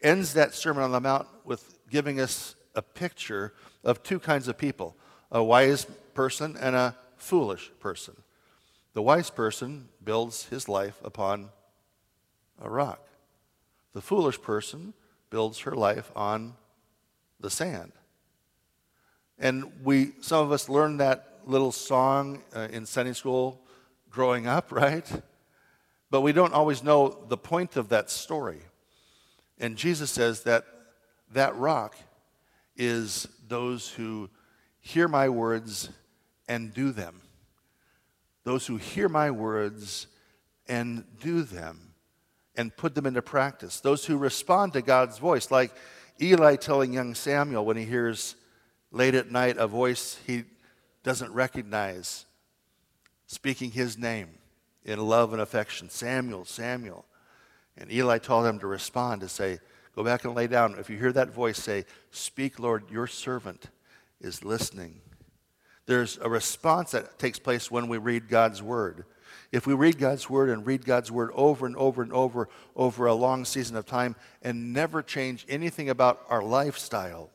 ends 0.00 0.32
that 0.34 0.54
Sermon 0.54 0.82
on 0.82 0.92
the 0.92 1.00
Mount 1.00 1.26
with 1.44 1.78
giving 1.90 2.20
us 2.20 2.54
a 2.74 2.82
picture 2.82 3.52
of 3.82 4.02
two 4.02 4.18
kinds 4.18 4.48
of 4.48 4.56
people 4.56 4.96
a 5.30 5.42
wise 5.42 5.84
person 6.14 6.56
and 6.60 6.76
a 6.76 6.96
foolish 7.16 7.72
person. 7.80 8.14
The 8.94 9.02
wise 9.02 9.28
person 9.28 9.88
builds 10.02 10.44
his 10.46 10.68
life 10.68 11.00
upon 11.04 11.50
a 12.62 12.70
rock, 12.70 13.00
the 13.92 14.00
foolish 14.00 14.40
person 14.40 14.94
builds 15.30 15.60
her 15.60 15.72
life 15.72 16.12
on 16.14 16.54
the 17.40 17.50
sand. 17.50 17.92
And 19.38 19.72
we, 19.82 20.12
some 20.20 20.44
of 20.44 20.52
us 20.52 20.68
learned 20.68 21.00
that 21.00 21.40
little 21.44 21.72
song 21.72 22.42
uh, 22.54 22.68
in 22.70 22.86
Sunday 22.86 23.12
school 23.12 23.60
growing 24.10 24.46
up, 24.46 24.70
right? 24.72 25.10
But 26.10 26.20
we 26.20 26.32
don't 26.32 26.54
always 26.54 26.84
know 26.84 27.18
the 27.28 27.36
point 27.36 27.76
of 27.76 27.88
that 27.88 28.10
story. 28.10 28.60
And 29.58 29.76
Jesus 29.76 30.12
says 30.12 30.44
that 30.44 30.64
that 31.32 31.56
rock 31.56 31.96
is 32.76 33.26
those 33.48 33.88
who 33.88 34.30
hear 34.80 35.08
my 35.08 35.28
words 35.28 35.88
and 36.46 36.72
do 36.72 36.92
them. 36.92 37.23
Those 38.44 38.66
who 38.66 38.76
hear 38.76 39.08
my 39.08 39.30
words 39.30 40.06
and 40.68 41.04
do 41.20 41.42
them 41.42 41.94
and 42.56 42.74
put 42.76 42.94
them 42.94 43.06
into 43.06 43.22
practice. 43.22 43.80
Those 43.80 44.04
who 44.04 44.16
respond 44.16 44.74
to 44.74 44.82
God's 44.82 45.18
voice, 45.18 45.50
like 45.50 45.72
Eli 46.20 46.56
telling 46.56 46.92
young 46.92 47.14
Samuel 47.14 47.64
when 47.64 47.76
he 47.76 47.84
hears 47.84 48.36
late 48.92 49.14
at 49.14 49.30
night 49.30 49.56
a 49.56 49.66
voice 49.66 50.18
he 50.26 50.44
doesn't 51.02 51.32
recognize 51.32 52.26
speaking 53.26 53.72
his 53.72 53.98
name 53.98 54.28
in 54.84 54.98
love 55.00 55.32
and 55.32 55.42
affection 55.42 55.88
Samuel, 55.88 56.44
Samuel. 56.44 57.04
And 57.76 57.90
Eli 57.90 58.18
told 58.18 58.46
him 58.46 58.58
to 58.60 58.66
respond 58.66 59.20
to 59.22 59.28
say, 59.28 59.58
Go 59.96 60.02
back 60.02 60.24
and 60.24 60.34
lay 60.34 60.48
down. 60.48 60.76
If 60.78 60.90
you 60.90 60.98
hear 60.98 61.12
that 61.12 61.30
voice, 61.30 61.58
say, 61.58 61.84
Speak, 62.10 62.58
Lord, 62.58 62.90
your 62.90 63.06
servant 63.06 63.66
is 64.20 64.44
listening. 64.44 65.00
There's 65.86 66.18
a 66.18 66.28
response 66.28 66.92
that 66.92 67.18
takes 67.18 67.38
place 67.38 67.70
when 67.70 67.88
we 67.88 67.98
read 67.98 68.28
God's 68.28 68.62
word. 68.62 69.04
If 69.52 69.66
we 69.66 69.74
read 69.74 69.98
God's 69.98 70.28
word 70.28 70.48
and 70.48 70.66
read 70.66 70.84
God's 70.84 71.12
word 71.12 71.30
over 71.34 71.66
and 71.66 71.76
over 71.76 72.02
and 72.02 72.12
over 72.12 72.48
over 72.74 73.06
a 73.06 73.14
long 73.14 73.44
season 73.44 73.76
of 73.76 73.86
time 73.86 74.16
and 74.42 74.72
never 74.72 75.02
change 75.02 75.46
anything 75.48 75.90
about 75.90 76.22
our 76.28 76.42
lifestyle, 76.42 77.30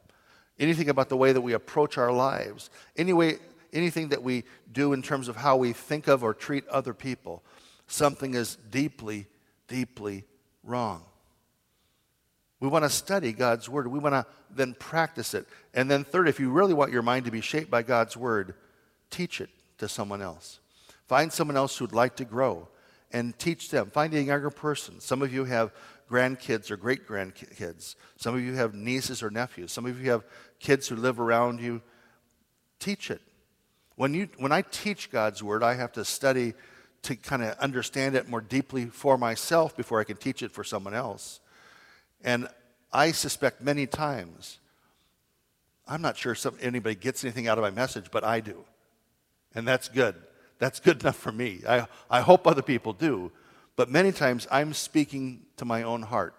anything 0.60 0.90
about 0.90 1.10
the 1.10 1.18
way 1.18 1.32
that 1.32 1.42
we 1.42 1.54
approach 1.54 1.98
our 1.98 2.12
lives, 2.12 2.70
any 2.98 3.14
way, 3.14 3.38
anything 3.72 4.10
that 4.10 4.24
we 4.24 4.44
do 4.72 4.94
in 4.94 5.02
terms 5.02 5.28
of 5.28 5.38
how 5.38 5.56
we 5.56 5.72
think 5.72 6.08
of 6.08 6.24
or 6.24 6.34
treat 6.34 6.68
other 6.68 6.94
people, 6.94 7.44
something 7.88 8.34
is 8.34 8.58
deeply, 8.70 9.28
deeply 9.68 10.26
wrong. 10.64 11.04
We 12.60 12.68
want 12.68 12.84
to 12.84 12.90
study 12.90 13.32
God's 13.32 13.70
Word. 13.70 13.88
We 13.88 14.00
want 14.00 14.14
to 14.14 14.26
then 14.54 14.74
practice 14.74 15.34
it. 15.34 15.48
And 15.74 15.90
then, 15.90 16.04
third, 16.04 16.28
if 16.28 16.40
you 16.40 16.50
really 16.52 16.74
want 16.74 16.92
your 16.92 17.02
mind 17.02 17.26
to 17.26 17.32
be 17.32 17.42
shaped 17.42 17.72
by 17.72 17.84
God's 17.84 18.18
Word, 18.18 18.54
teach 19.10 19.40
it 19.40 19.50
to 19.78 19.88
someone 19.88 20.22
else. 20.22 20.60
Find 21.08 21.32
someone 21.32 21.58
else 21.58 21.78
who'd 21.78 21.94
like 21.94 22.18
to 22.18 22.26
grow 22.26 22.68
and 23.12 23.38
teach 23.40 23.70
them. 23.70 23.90
Find 23.90 24.14
a 24.14 24.22
younger 24.22 24.50
person. 24.50 25.00
Some 25.00 25.22
of 25.22 25.34
you 25.34 25.46
have 25.46 25.72
grandkids 26.10 26.70
or 26.70 26.78
great 26.78 27.08
grandkids. 27.08 27.96
Some 28.18 28.36
of 28.36 28.42
you 28.42 28.54
have 28.56 28.74
nieces 28.74 29.24
or 29.24 29.30
nephews. 29.30 29.72
Some 29.72 29.86
of 29.86 30.00
you 30.02 30.12
have 30.12 30.24
kids 30.60 30.88
who 30.88 30.96
live 30.96 31.20
around 31.20 31.62
you. 31.62 31.82
Teach 32.80 33.10
it. 33.10 33.22
When, 33.96 34.14
you, 34.14 34.30
when 34.38 34.52
I 34.52 34.62
teach 34.62 35.12
God's 35.12 35.44
word, 35.44 35.64
I 35.64 35.74
have 35.74 35.92
to 35.94 36.06
study 36.06 36.54
to 37.04 37.16
kind 37.16 37.44
of 37.44 37.58
understand 37.60 38.16
it 38.16 38.30
more 38.30 38.42
deeply 38.42 38.86
for 38.86 39.18
myself 39.18 39.76
before 39.76 40.00
I 40.00 40.04
can 40.04 40.18
teach 40.18 40.44
it 40.44 40.52
for 40.52 40.64
someone 40.64 40.94
else. 40.94 41.40
And 42.24 42.48
I 42.92 43.12
suspect 43.12 43.62
many 43.62 43.88
times, 43.88 44.60
I'm 45.88 46.02
not 46.02 46.18
sure 46.18 46.36
anybody 46.62 46.96
gets 46.96 47.24
anything 47.24 47.48
out 47.48 47.58
of 47.58 47.64
my 47.64 47.72
message, 47.72 48.12
but 48.12 48.24
I 48.24 48.40
do. 48.40 48.66
And 49.56 49.68
that's 49.68 49.90
good. 49.90 50.16
That's 50.60 50.80
good 50.80 51.02
enough 51.02 51.16
for 51.16 51.32
me. 51.32 51.62
I, 51.68 51.88
I 52.10 52.22
hope 52.22 52.46
other 52.46 52.62
people 52.62 52.94
do. 52.94 53.32
But 53.76 53.90
many 53.90 54.12
times 54.12 54.48
I'm 54.52 54.74
speaking 54.74 55.46
to 55.58 55.66
my 55.66 55.84
own 55.84 56.02
heart. 56.02 56.36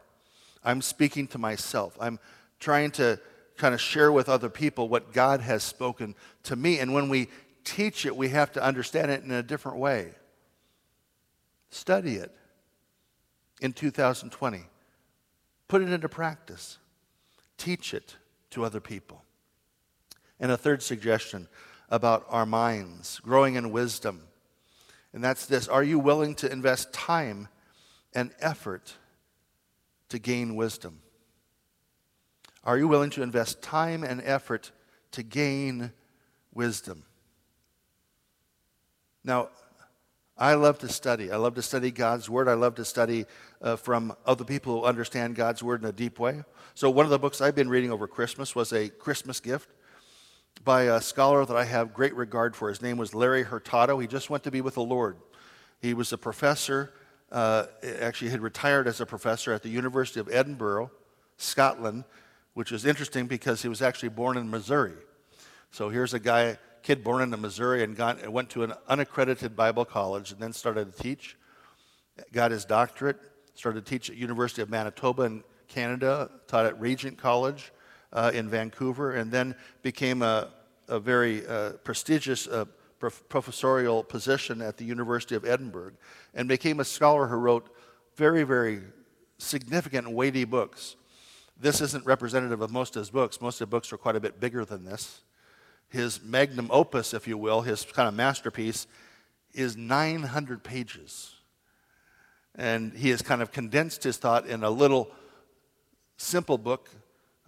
I'm 0.63 0.83
speaking 0.83 1.27
to 1.29 1.39
myself. 1.39 1.97
I'm 2.01 2.19
trying 2.59 2.91
to 2.93 3.19
kind 3.57 3.75
of 3.75 3.81
share 3.81 4.13
with 4.13 4.29
other 4.29 4.49
people 4.49 4.89
what 4.89 5.13
God 5.13 5.41
has 5.41 5.63
spoken 5.63 6.15
to 6.45 6.57
me. 6.57 6.79
And 6.79 6.93
when 6.93 7.09
we 7.09 7.29
teach 7.65 8.05
it, 8.05 8.15
we 8.15 8.29
have 8.29 8.53
to 8.53 8.63
understand 8.63 9.11
it 9.11 9.23
in 9.25 9.31
a 9.31 9.43
different 9.43 9.79
way. 9.79 10.13
Study 11.71 12.17
it 12.17 12.35
in 13.61 13.73
2020. 13.73 14.65
Put 15.71 15.83
it 15.83 15.93
into 15.93 16.09
practice. 16.09 16.79
Teach 17.57 17.95
it 17.95 18.17
to 18.51 18.65
other 18.65 18.81
people. 18.81 19.23
And 20.41 20.51
a 20.51 20.57
third 20.57 20.83
suggestion 20.83 21.47
about 21.89 22.27
our 22.29 22.45
minds, 22.45 23.21
growing 23.21 23.55
in 23.55 23.71
wisdom. 23.71 24.23
And 25.13 25.23
that's 25.23 25.47
this 25.47 25.69
Are 25.69 25.85
you 25.85 26.01
willing 26.01 26.35
to 26.37 26.51
invest 26.51 26.93
time 26.93 27.47
and 28.13 28.33
effort 28.41 28.97
to 30.09 30.19
gain 30.19 30.57
wisdom? 30.57 31.03
Are 32.65 32.77
you 32.77 32.89
willing 32.89 33.11
to 33.11 33.23
invest 33.23 33.63
time 33.63 34.03
and 34.03 34.21
effort 34.25 34.73
to 35.13 35.23
gain 35.23 35.93
wisdom? 36.53 37.05
Now, 39.23 39.51
I 40.41 40.55
love 40.55 40.79
to 40.79 40.89
study. 40.89 41.31
I 41.31 41.37
love 41.37 41.55
to 41.57 41.63
study 41.63 41.91
God's 41.91 42.29
Word. 42.29 42.49
I 42.49 42.55
love 42.55 42.75
to 42.77 42.85
study 42.85 43.27
uh, 43.61 43.77
from 43.77 44.17
other 44.25 44.45
people 44.45 44.81
who 44.81 44.87
understand 44.87 45.37
God's 45.37 45.63
Word 45.63 45.83
in 45.83 45.89
a 45.89 45.93
deep 45.93 46.19
way. 46.19 46.43
So, 46.75 46.89
one 46.89 47.05
of 47.05 47.11
the 47.11 47.19
books 47.19 47.41
I've 47.41 47.55
been 47.55 47.69
reading 47.69 47.93
over 47.93 48.09
Christmas 48.09 48.57
was 48.57 48.73
a 48.73 48.89
Christmas 48.89 49.39
gift 49.39 49.69
by 50.65 50.85
a 50.85 51.01
scholar 51.01 51.45
that 51.45 51.57
I 51.57 51.65
have 51.65 51.93
great 51.93 52.15
regard 52.17 52.57
for. 52.57 52.71
His 52.71 52.81
name 52.81 52.97
was 52.97 53.15
Larry 53.15 53.43
Hurtado. 53.43 53.99
He 53.99 54.07
just 54.07 54.31
went 54.31 54.43
to 54.45 54.51
be 54.51 54.63
with 54.63 54.75
the 54.75 54.83
Lord. 54.83 55.19
He 55.81 55.95
was 55.95 56.13
a 56.13 56.19
professor 56.19 56.93
uh, 57.33 57.67
actually 58.01 58.31
had 58.31 58.41
retired 58.41 58.89
as 58.89 59.01
a 59.01 59.07
professor 59.07 59.53
at 59.53 59.63
the 59.63 59.69
University 59.69 60.21
of 60.21 60.29
Edinburgh, 60.33 60.91
Scotland, 61.37 62.05
which 62.55 62.73
is 62.73 62.85
interesting 62.85 63.27
because 63.27 63.63
he 63.63 63.69
was 63.69 63.83
actually 63.83 64.09
born 64.09 64.37
in 64.37 64.51
Missouri. 64.51 64.95
So 65.71 65.89
here's 65.89 66.15
a 66.15 66.19
guy, 66.19 66.59
kid 66.83 67.05
born 67.05 67.23
in 67.23 67.41
Missouri, 67.41 67.83
and 67.83 67.97
got, 67.97 68.27
went 68.29 68.51
to 68.51 68.63
an 68.63 68.73
unaccredited 68.89 69.57
Bible 69.57 69.85
college 69.85 70.33
and 70.33 70.41
then 70.41 70.53
started 70.53 70.95
to 70.95 71.03
teach. 71.03 71.37
Got 72.33 72.51
his 72.51 72.65
doctorate, 72.65 73.19
started 73.55 73.85
to 73.85 73.91
teach 73.91 74.11
at 74.11 74.17
University 74.17 74.63
of 74.63 74.71
Manitoba 74.71 75.23
in 75.23 75.45
Canada, 75.69 76.31
taught 76.47 76.67
at 76.67 76.79
Regent 76.81 77.17
College 77.17 77.73
uh, 78.13 78.31
in 78.35 78.49
Vancouver, 78.49 79.13
and 79.13 79.31
then 79.31 79.55
became 79.83 80.23
a, 80.23 80.49
a 80.89 80.99
very 80.99 81.47
uh, 81.47 81.71
prestigious 81.85 82.47
uh, 82.49 82.65
prof- 82.99 83.29
professorial 83.29 84.03
position 84.03 84.61
at 84.61 84.77
the 84.77 84.85
University 84.85 85.35
of 85.35 85.45
Edinburgh, 85.45 85.93
and 86.35 86.49
became 86.49 86.81
a 86.81 86.85
scholar 86.85 87.27
who 87.29 87.37
wrote 87.37 87.75
very, 88.17 88.43
very 88.43 88.83
significant 89.39 90.07
and 90.07 90.17
weighty 90.17 90.45
books. 90.45 90.97
This 91.59 91.81
isn't 91.81 92.05
representative 92.07 92.61
of 92.61 92.71
most 92.71 92.97
of 92.97 93.01
his 93.01 93.11
books. 93.11 93.41
Most 93.41 93.61
of 93.61 93.69
his 93.69 93.71
books 93.71 93.93
are 93.93 93.99
quite 93.99 94.17
a 94.17 94.21
bit 94.21 94.41
bigger 94.41 94.65
than 94.65 94.85
this. 94.85 95.21
His 95.91 96.23
magnum 96.23 96.69
opus, 96.71 97.13
if 97.13 97.27
you 97.27 97.37
will, 97.37 97.63
his 97.63 97.85
kind 97.85 98.09
of 98.09 98.15
masterpiece, 98.15 98.87
is 99.53 99.77
900 99.77 100.63
pages. 100.63 101.35
And 102.55 102.93
he 102.93 103.11
has 103.11 103.23
kind 103.23 103.43
of 103.43 103.51
condensed 103.51 104.05
his 104.05 104.17
thought 104.17 104.47
in 104.47 104.63
a 104.63 104.71
little 104.71 105.11
simple 106.17 106.59
book. 106.59 106.89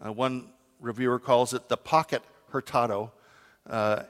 Uh, 0.05 0.13
one 0.13 0.49
reviewer 0.81 1.21
calls 1.21 1.55
it 1.55 1.69
the 1.69 1.77
Pocket 1.77 2.23
Hurtado. 2.51 3.13
Uh, 3.69 4.03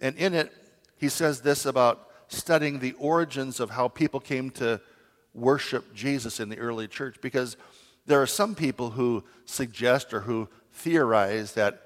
and 0.00 0.16
in 0.16 0.34
it, 0.34 0.52
he 0.96 1.08
says 1.08 1.40
this 1.40 1.66
about 1.66 2.08
studying 2.28 2.78
the 2.78 2.92
origins 2.92 3.58
of 3.58 3.70
how 3.70 3.88
people 3.88 4.20
came 4.20 4.50
to 4.50 4.80
worship 5.34 5.94
Jesus 5.94 6.38
in 6.38 6.48
the 6.48 6.58
early 6.58 6.86
church, 6.86 7.16
because 7.20 7.56
there 8.06 8.22
are 8.22 8.26
some 8.26 8.54
people 8.54 8.90
who 8.90 9.24
suggest 9.44 10.14
or 10.14 10.20
who 10.20 10.48
theorize 10.72 11.52
that 11.54 11.82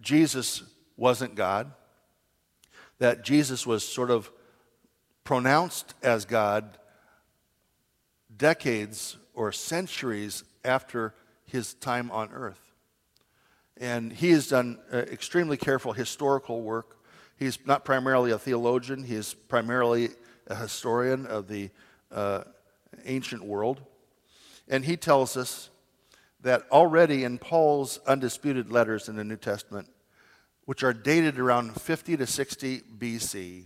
Jesus 0.00 0.62
wasn't 1.00 1.34
God, 1.34 1.72
that 2.98 3.24
Jesus 3.24 3.66
was 3.66 3.82
sort 3.82 4.10
of 4.10 4.30
pronounced 5.24 5.94
as 6.02 6.26
God 6.26 6.76
decades 8.36 9.16
or 9.32 9.50
centuries 9.50 10.44
after 10.62 11.14
his 11.46 11.72
time 11.72 12.10
on 12.10 12.28
earth. 12.32 12.60
And 13.78 14.12
he 14.12 14.32
has 14.32 14.48
done 14.48 14.78
uh, 14.92 14.98
extremely 14.98 15.56
careful 15.56 15.94
historical 15.94 16.60
work. 16.60 16.98
He's 17.38 17.58
not 17.64 17.86
primarily 17.86 18.30
a 18.30 18.38
theologian, 18.38 19.02
he 19.02 19.14
is 19.14 19.32
primarily 19.32 20.10
a 20.48 20.54
historian 20.54 21.26
of 21.26 21.48
the 21.48 21.70
uh, 22.12 22.42
ancient 23.06 23.42
world. 23.42 23.80
And 24.68 24.84
he 24.84 24.98
tells 24.98 25.38
us 25.38 25.70
that 26.42 26.66
already 26.70 27.24
in 27.24 27.38
Paul's 27.38 28.00
undisputed 28.06 28.70
letters 28.70 29.08
in 29.08 29.16
the 29.16 29.24
New 29.24 29.36
Testament, 29.36 29.88
which 30.70 30.84
are 30.84 30.92
dated 30.92 31.36
around 31.36 31.74
50 31.74 32.16
to 32.16 32.24
60 32.24 32.82
BC, 32.96 33.64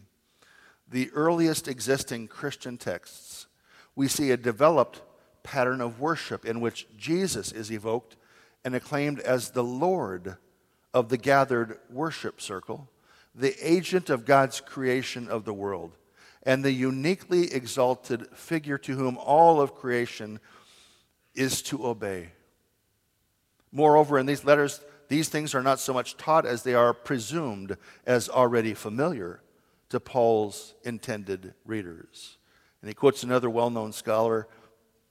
the 0.89 1.11
earliest 1.11 1.69
existing 1.69 2.27
Christian 2.27 2.79
texts, 2.79 3.47
we 3.95 4.09
see 4.09 4.31
a 4.31 4.39
developed 4.39 5.03
pattern 5.43 5.83
of 5.83 6.01
worship 6.01 6.47
in 6.47 6.63
which 6.63 6.87
Jesus 6.97 7.53
is 7.53 7.71
evoked 7.71 8.17
and 8.65 8.75
acclaimed 8.75 9.21
as 9.21 9.51
the 9.51 9.63
Lord 9.63 10.39
of 10.95 11.11
the 11.11 11.19
gathered 11.19 11.79
worship 11.91 12.41
circle, 12.41 12.89
the 13.35 13.55
agent 13.61 14.09
of 14.09 14.25
God's 14.25 14.63
creation 14.63 15.29
of 15.29 15.45
the 15.45 15.53
world, 15.53 15.99
and 16.43 16.65
the 16.65 16.73
uniquely 16.73 17.53
exalted 17.53 18.29
figure 18.29 18.79
to 18.79 18.97
whom 18.97 19.19
all 19.19 19.61
of 19.61 19.75
creation 19.75 20.41
is 21.35 21.61
to 21.65 21.87
obey. 21.87 22.31
Moreover, 23.71 24.19
in 24.19 24.25
these 24.25 24.47
letters, 24.47 24.81
these 25.15 25.29
things 25.29 25.55
are 25.55 25.63
not 25.63 25.79
so 25.79 25.95
much 25.95 26.17
taught 26.17 26.45
as 26.45 26.65
they 26.65 26.75
are 26.75 26.93
presumed 26.93 27.77
as 28.05 28.29
already 28.29 28.75
familiar 28.75 29.41
to 29.89 30.01
Paul's 30.01 30.75
intended 30.83 31.55
readers. 31.65 32.37
And 32.83 32.89
he 32.89 32.95
quotes 32.95 33.23
another 33.23 33.49
well 33.49 33.71
known 33.71 33.93
scholar, 33.93 34.49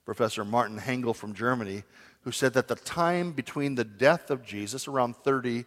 Professor 0.04 0.44
Martin 0.44 0.78
Hengel 0.78 1.16
from 1.16 1.32
Germany, 1.32 1.84
who 2.20 2.32
said 2.32 2.52
that 2.52 2.68
the 2.68 2.74
time 2.74 3.32
between 3.32 3.76
the 3.76 3.84
death 3.84 4.30
of 4.30 4.44
Jesus, 4.44 4.86
around 4.86 5.16
30 5.16 5.64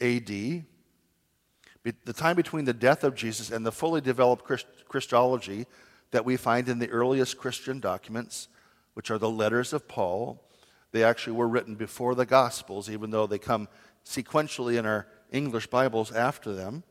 AD, 0.00 0.26
the 0.26 2.12
time 2.12 2.34
between 2.34 2.64
the 2.64 2.72
death 2.72 3.04
of 3.04 3.14
Jesus 3.14 3.52
and 3.52 3.64
the 3.64 3.70
fully 3.70 4.00
developed 4.00 4.44
Christ- 4.44 4.66
Christology 4.88 5.68
that 6.10 6.24
we 6.24 6.36
find 6.36 6.68
in 6.68 6.80
the 6.80 6.90
earliest 6.90 7.38
Christian 7.38 7.78
documents, 7.78 8.48
which 8.94 9.12
are 9.12 9.18
the 9.18 9.30
letters 9.30 9.72
of 9.72 9.86
Paul, 9.86 10.42
they 10.92 11.04
actually 11.04 11.34
were 11.34 11.48
written 11.48 11.74
before 11.74 12.14
the 12.14 12.26
Gospels, 12.26 12.90
even 12.90 13.10
though 13.10 13.26
they 13.26 13.38
come 13.38 13.68
sequentially 14.04 14.78
in 14.78 14.86
our 14.86 15.06
English 15.30 15.68
Bibles 15.68 16.12
after 16.12 16.52
them. 16.52 16.82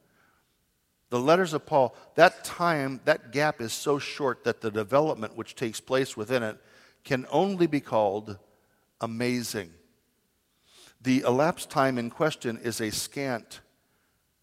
The 1.10 1.20
letters 1.20 1.54
of 1.54 1.66
Paul, 1.66 1.96
that 2.16 2.44
time, 2.44 3.02
that 3.06 3.32
gap 3.32 3.62
is 3.62 3.74
so 3.74 3.98
short 3.98 4.44
that 4.44 4.62
the 4.62 4.72
development 4.72 5.36
which 5.36 5.56
takes 5.56 5.80
place 5.80 6.16
within 6.16 6.44
it 6.44 6.58
can 7.04 7.26
only 7.32 7.66
be 7.66 7.80
called 7.80 8.38
amazing. 9.02 9.72
The 11.02 11.22
elapsed 11.22 11.70
time 11.70 11.98
in 11.98 12.10
question 12.10 12.60
is 12.62 12.80
a 12.82 12.92
scant 12.92 13.62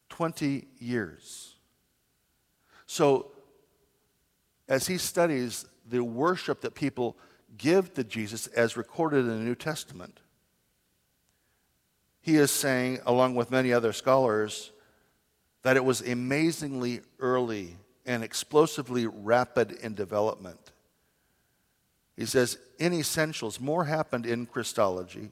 20 0.08 0.66
years. 0.78 1.54
So, 2.86 3.32
as 4.68 4.86
he 4.86 4.98
studies 4.98 5.66
the 5.88 6.02
worship 6.02 6.62
that 6.62 6.74
people 6.74 7.16
give 7.58 7.94
to 7.94 8.04
Jesus 8.04 8.46
as 8.48 8.76
recorded 8.76 9.20
in 9.20 9.28
the 9.28 9.44
New 9.44 9.54
Testament, 9.54 10.20
he 12.20 12.36
is 12.36 12.50
saying, 12.50 12.98
along 13.06 13.34
with 13.36 13.50
many 13.50 13.72
other 13.72 13.92
scholars, 13.92 14.72
that 15.62 15.76
it 15.76 15.84
was 15.84 16.00
amazingly 16.00 17.00
early 17.18 17.76
and 18.04 18.22
explosively 18.22 19.06
rapid 19.06 19.72
in 19.72 19.94
development. 19.94 20.72
He 22.16 22.26
says, 22.26 22.58
in 22.78 22.92
essentials, 22.92 23.60
more 23.60 23.84
happened 23.84 24.26
in 24.26 24.46
Christology 24.46 25.30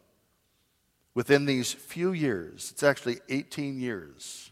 within 1.14 1.46
these 1.46 1.72
few 1.72 2.12
years. 2.12 2.70
It's 2.70 2.82
actually 2.82 3.20
18 3.28 3.80
years 3.80 4.50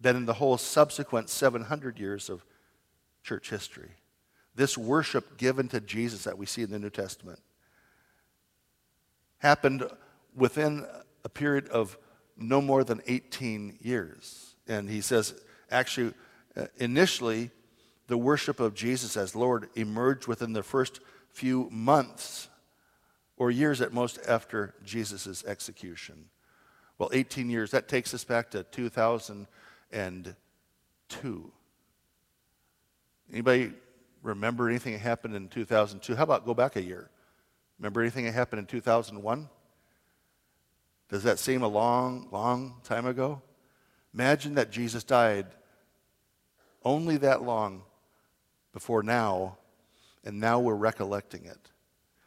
than 0.00 0.16
in 0.16 0.26
the 0.26 0.34
whole 0.34 0.56
subsequent 0.56 1.28
700 1.28 1.98
years 1.98 2.30
of 2.30 2.44
church 3.22 3.50
history. 3.50 3.90
This 4.54 4.78
worship 4.78 5.36
given 5.36 5.68
to 5.68 5.80
Jesus 5.80 6.24
that 6.24 6.38
we 6.38 6.46
see 6.46 6.62
in 6.62 6.70
the 6.70 6.78
New 6.78 6.90
Testament 6.90 7.40
happened 9.38 9.88
within 10.34 10.86
a 11.24 11.28
period 11.28 11.68
of 11.68 11.98
no 12.36 12.60
more 12.60 12.84
than 12.84 13.00
18 13.06 13.78
years. 13.80 14.54
And 14.66 14.88
he 14.88 15.00
says, 15.00 15.34
actually, 15.70 16.14
uh, 16.56 16.66
initially, 16.76 17.50
the 18.06 18.18
worship 18.18 18.60
of 18.60 18.74
Jesus 18.74 19.16
as 19.16 19.34
Lord 19.34 19.68
emerged 19.74 20.26
within 20.26 20.52
the 20.52 20.62
first 20.62 21.00
few 21.30 21.68
months 21.70 22.48
or 23.36 23.50
years 23.50 23.80
at 23.80 23.92
most 23.92 24.20
after 24.28 24.74
Jesus' 24.84 25.44
execution. 25.44 26.26
Well, 26.98 27.10
18 27.12 27.50
years, 27.50 27.72
that 27.72 27.88
takes 27.88 28.14
us 28.14 28.22
back 28.24 28.50
to 28.52 28.62
2002. 28.62 31.52
Anybody 33.32 33.72
remember 34.24 34.68
anything 34.68 34.94
that 34.94 35.00
happened 35.00 35.36
in 35.36 35.48
2002? 35.48 36.16
How 36.16 36.24
about 36.24 36.44
go 36.44 36.54
back 36.54 36.74
a 36.74 36.82
year? 36.82 37.10
Remember 37.78 38.00
anything 38.00 38.24
that 38.24 38.32
happened 38.32 38.58
in 38.58 38.66
2001? 38.66 39.48
Does 41.10 41.22
that 41.22 41.38
seem 41.38 41.62
a 41.62 41.68
long, 41.68 42.28
long 42.32 42.80
time 42.82 43.06
ago? 43.06 43.42
Imagine 44.14 44.54
that 44.54 44.72
Jesus 44.72 45.04
died 45.04 45.46
only 46.84 47.18
that 47.18 47.42
long 47.42 47.82
before 48.72 49.02
now, 49.02 49.58
and 50.24 50.40
now 50.40 50.58
we're 50.58 50.74
recollecting 50.74 51.44
it. 51.44 51.70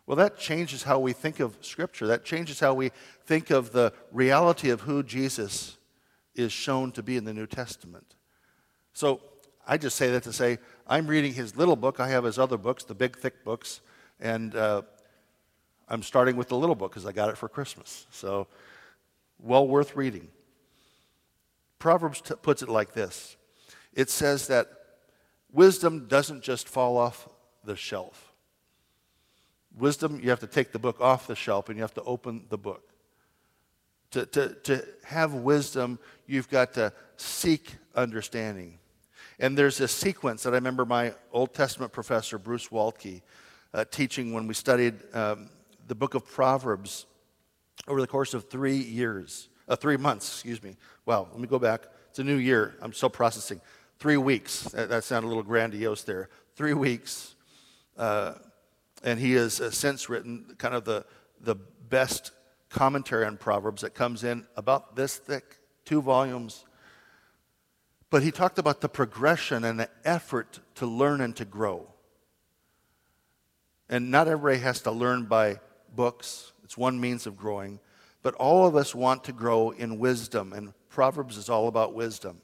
Well, 0.05 0.17
that 0.17 0.37
changes 0.37 0.83
how 0.83 0.99
we 0.99 1.13
think 1.13 1.39
of 1.39 1.57
Scripture. 1.61 2.07
That 2.07 2.23
changes 2.23 2.59
how 2.59 2.73
we 2.73 2.91
think 3.25 3.49
of 3.49 3.71
the 3.71 3.91
reality 4.11 4.69
of 4.69 4.81
who 4.81 5.03
Jesus 5.03 5.77
is 6.35 6.51
shown 6.51 6.91
to 6.93 7.03
be 7.03 7.17
in 7.17 7.25
the 7.25 7.33
New 7.33 7.47
Testament. 7.47 8.15
So 8.93 9.21
I 9.67 9.77
just 9.77 9.97
say 9.97 10.09
that 10.11 10.23
to 10.23 10.33
say, 10.33 10.59
I'm 10.87 11.07
reading 11.07 11.33
his 11.33 11.57
little 11.57 11.75
book. 11.75 11.99
I 11.99 12.07
have 12.07 12.23
his 12.23 12.39
other 12.39 12.57
books, 12.57 12.85
the 12.85 12.95
big, 12.95 13.17
thick 13.17 13.43
books, 13.43 13.81
and 14.19 14.55
uh, 14.55 14.83
I'm 15.89 16.01
starting 16.01 16.37
with 16.37 16.47
the 16.47 16.57
little 16.57 16.75
book 16.75 16.91
because 16.91 17.05
I 17.05 17.11
got 17.11 17.29
it 17.29 17.37
for 17.37 17.49
Christmas. 17.49 18.07
So, 18.09 18.47
well 19.39 19.67
worth 19.67 19.95
reading. 19.95 20.29
Proverbs 21.79 22.21
t- 22.21 22.33
puts 22.41 22.61
it 22.61 22.69
like 22.69 22.93
this 22.93 23.35
it 23.93 24.09
says 24.09 24.47
that 24.47 24.67
wisdom 25.51 26.07
doesn't 26.07 26.43
just 26.43 26.69
fall 26.69 26.97
off 26.97 27.27
the 27.63 27.75
shelf. 27.75 28.31
Wisdom, 29.77 30.19
you 30.21 30.29
have 30.29 30.39
to 30.39 30.47
take 30.47 30.71
the 30.71 30.79
book 30.79 31.01
off 31.01 31.27
the 31.27 31.35
shelf 31.35 31.69
and 31.69 31.77
you 31.77 31.83
have 31.83 31.93
to 31.95 32.03
open 32.03 32.45
the 32.49 32.57
book. 32.57 32.83
To, 34.11 34.25
to, 34.27 34.49
to 34.63 34.85
have 35.03 35.33
wisdom, 35.33 35.99
you've 36.25 36.49
got 36.49 36.73
to 36.75 36.93
seek 37.17 37.75
understanding. 37.95 38.79
And 39.39 39.57
there's 39.57 39.77
this 39.77 39.91
sequence 39.91 40.43
that 40.43 40.53
I 40.53 40.57
remember 40.57 40.85
my 40.85 41.13
Old 41.31 41.53
Testament 41.53 41.91
professor, 41.91 42.39
Bruce 42.39 42.69
Waltke, 42.69 43.21
uh, 43.73 43.85
teaching 43.85 44.33
when 44.33 44.47
we 44.47 44.53
studied 44.53 44.95
um, 45.13 45.49
the 45.87 45.95
book 45.95 46.15
of 46.15 46.25
Proverbs 46.25 47.05
over 47.87 48.01
the 48.01 48.07
course 48.07 48.33
of 48.33 48.49
three 48.49 48.77
years, 48.77 49.49
uh, 49.67 49.75
three 49.75 49.97
months, 49.97 50.27
excuse 50.29 50.63
me. 50.63 50.75
Wow, 51.05 51.27
let 51.31 51.39
me 51.39 51.47
go 51.47 51.59
back. 51.59 51.83
It's 52.09 52.19
a 52.19 52.23
new 52.23 52.37
year. 52.37 52.75
I'm 52.81 52.93
still 52.93 53.09
processing. 53.09 53.61
Three 53.99 54.17
weeks. 54.17 54.63
That, 54.63 54.89
that 54.89 55.03
sounded 55.03 55.27
a 55.27 55.29
little 55.29 55.43
grandiose 55.43 56.03
there. 56.03 56.29
Three 56.55 56.73
weeks. 56.73 57.35
Uh, 57.95 58.33
and 59.03 59.19
he 59.19 59.33
has 59.33 59.61
uh, 59.61 59.69
since 59.69 60.09
written 60.09 60.55
kind 60.57 60.73
of 60.73 60.83
the, 60.83 61.05
the 61.41 61.55
best 61.55 62.31
commentary 62.69 63.25
on 63.25 63.37
Proverbs 63.37 63.83
that 63.83 63.93
comes 63.93 64.23
in 64.23 64.45
about 64.55 64.95
this 64.95 65.17
thick, 65.17 65.59
two 65.85 66.01
volumes. 66.01 66.65
But 68.09 68.23
he 68.23 68.31
talked 68.31 68.57
about 68.57 68.81
the 68.81 68.89
progression 68.89 69.63
and 69.63 69.79
the 69.79 69.89
effort 70.05 70.59
to 70.75 70.85
learn 70.85 71.21
and 71.21 71.35
to 71.35 71.45
grow. 71.45 71.87
And 73.89 74.11
not 74.11 74.27
everybody 74.27 74.59
has 74.63 74.81
to 74.81 74.91
learn 74.91 75.25
by 75.25 75.59
books, 75.95 76.51
it's 76.63 76.77
one 76.77 76.99
means 76.99 77.25
of 77.25 77.37
growing. 77.37 77.79
But 78.21 78.33
all 78.35 78.65
of 78.65 78.75
us 78.75 78.93
want 78.93 79.23
to 79.25 79.31
grow 79.31 79.71
in 79.71 79.99
wisdom, 79.99 80.51
and 80.53 80.73
Proverbs 80.89 81.37
is 81.37 81.49
all 81.49 81.67
about 81.67 81.93
wisdom. 81.93 82.41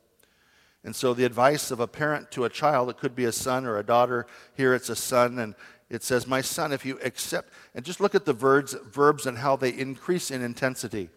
And 0.86 0.95
so, 0.95 1.13
the 1.13 1.26
advice 1.26 1.71
of 1.71 1.80
a 1.80 1.88
parent 1.88 2.32
to 2.32 2.43
a 2.43 2.49
child, 2.49 2.89
it 2.89 2.97
could 2.97 3.15
be 3.15 3.26
a 3.26 3.32
son 3.32 3.65
or 3.65 3.78
a 3.78 3.84
daughter. 3.84 4.28
Here 4.56 4.73
it's 4.73 4.89
a 4.89 4.95
son, 4.95 5.39
and 5.39 5.56
it 5.89 6.04
says, 6.04 6.28
My 6.28 6.41
son, 6.41 6.73
if 6.73 6.86
you 6.86 6.99
accept, 7.04 7.52
and 7.73 7.86
just 7.86 8.02
look 8.02 8.15
at 8.15 8.26
the 8.26 8.34
verbs, 8.34 8.73
verbs 8.91 9.26
and 9.26 9.38
how 9.38 9.56
they 9.56 9.69
increase 9.69 10.30
in 10.30 10.41
intensity. 10.41 11.10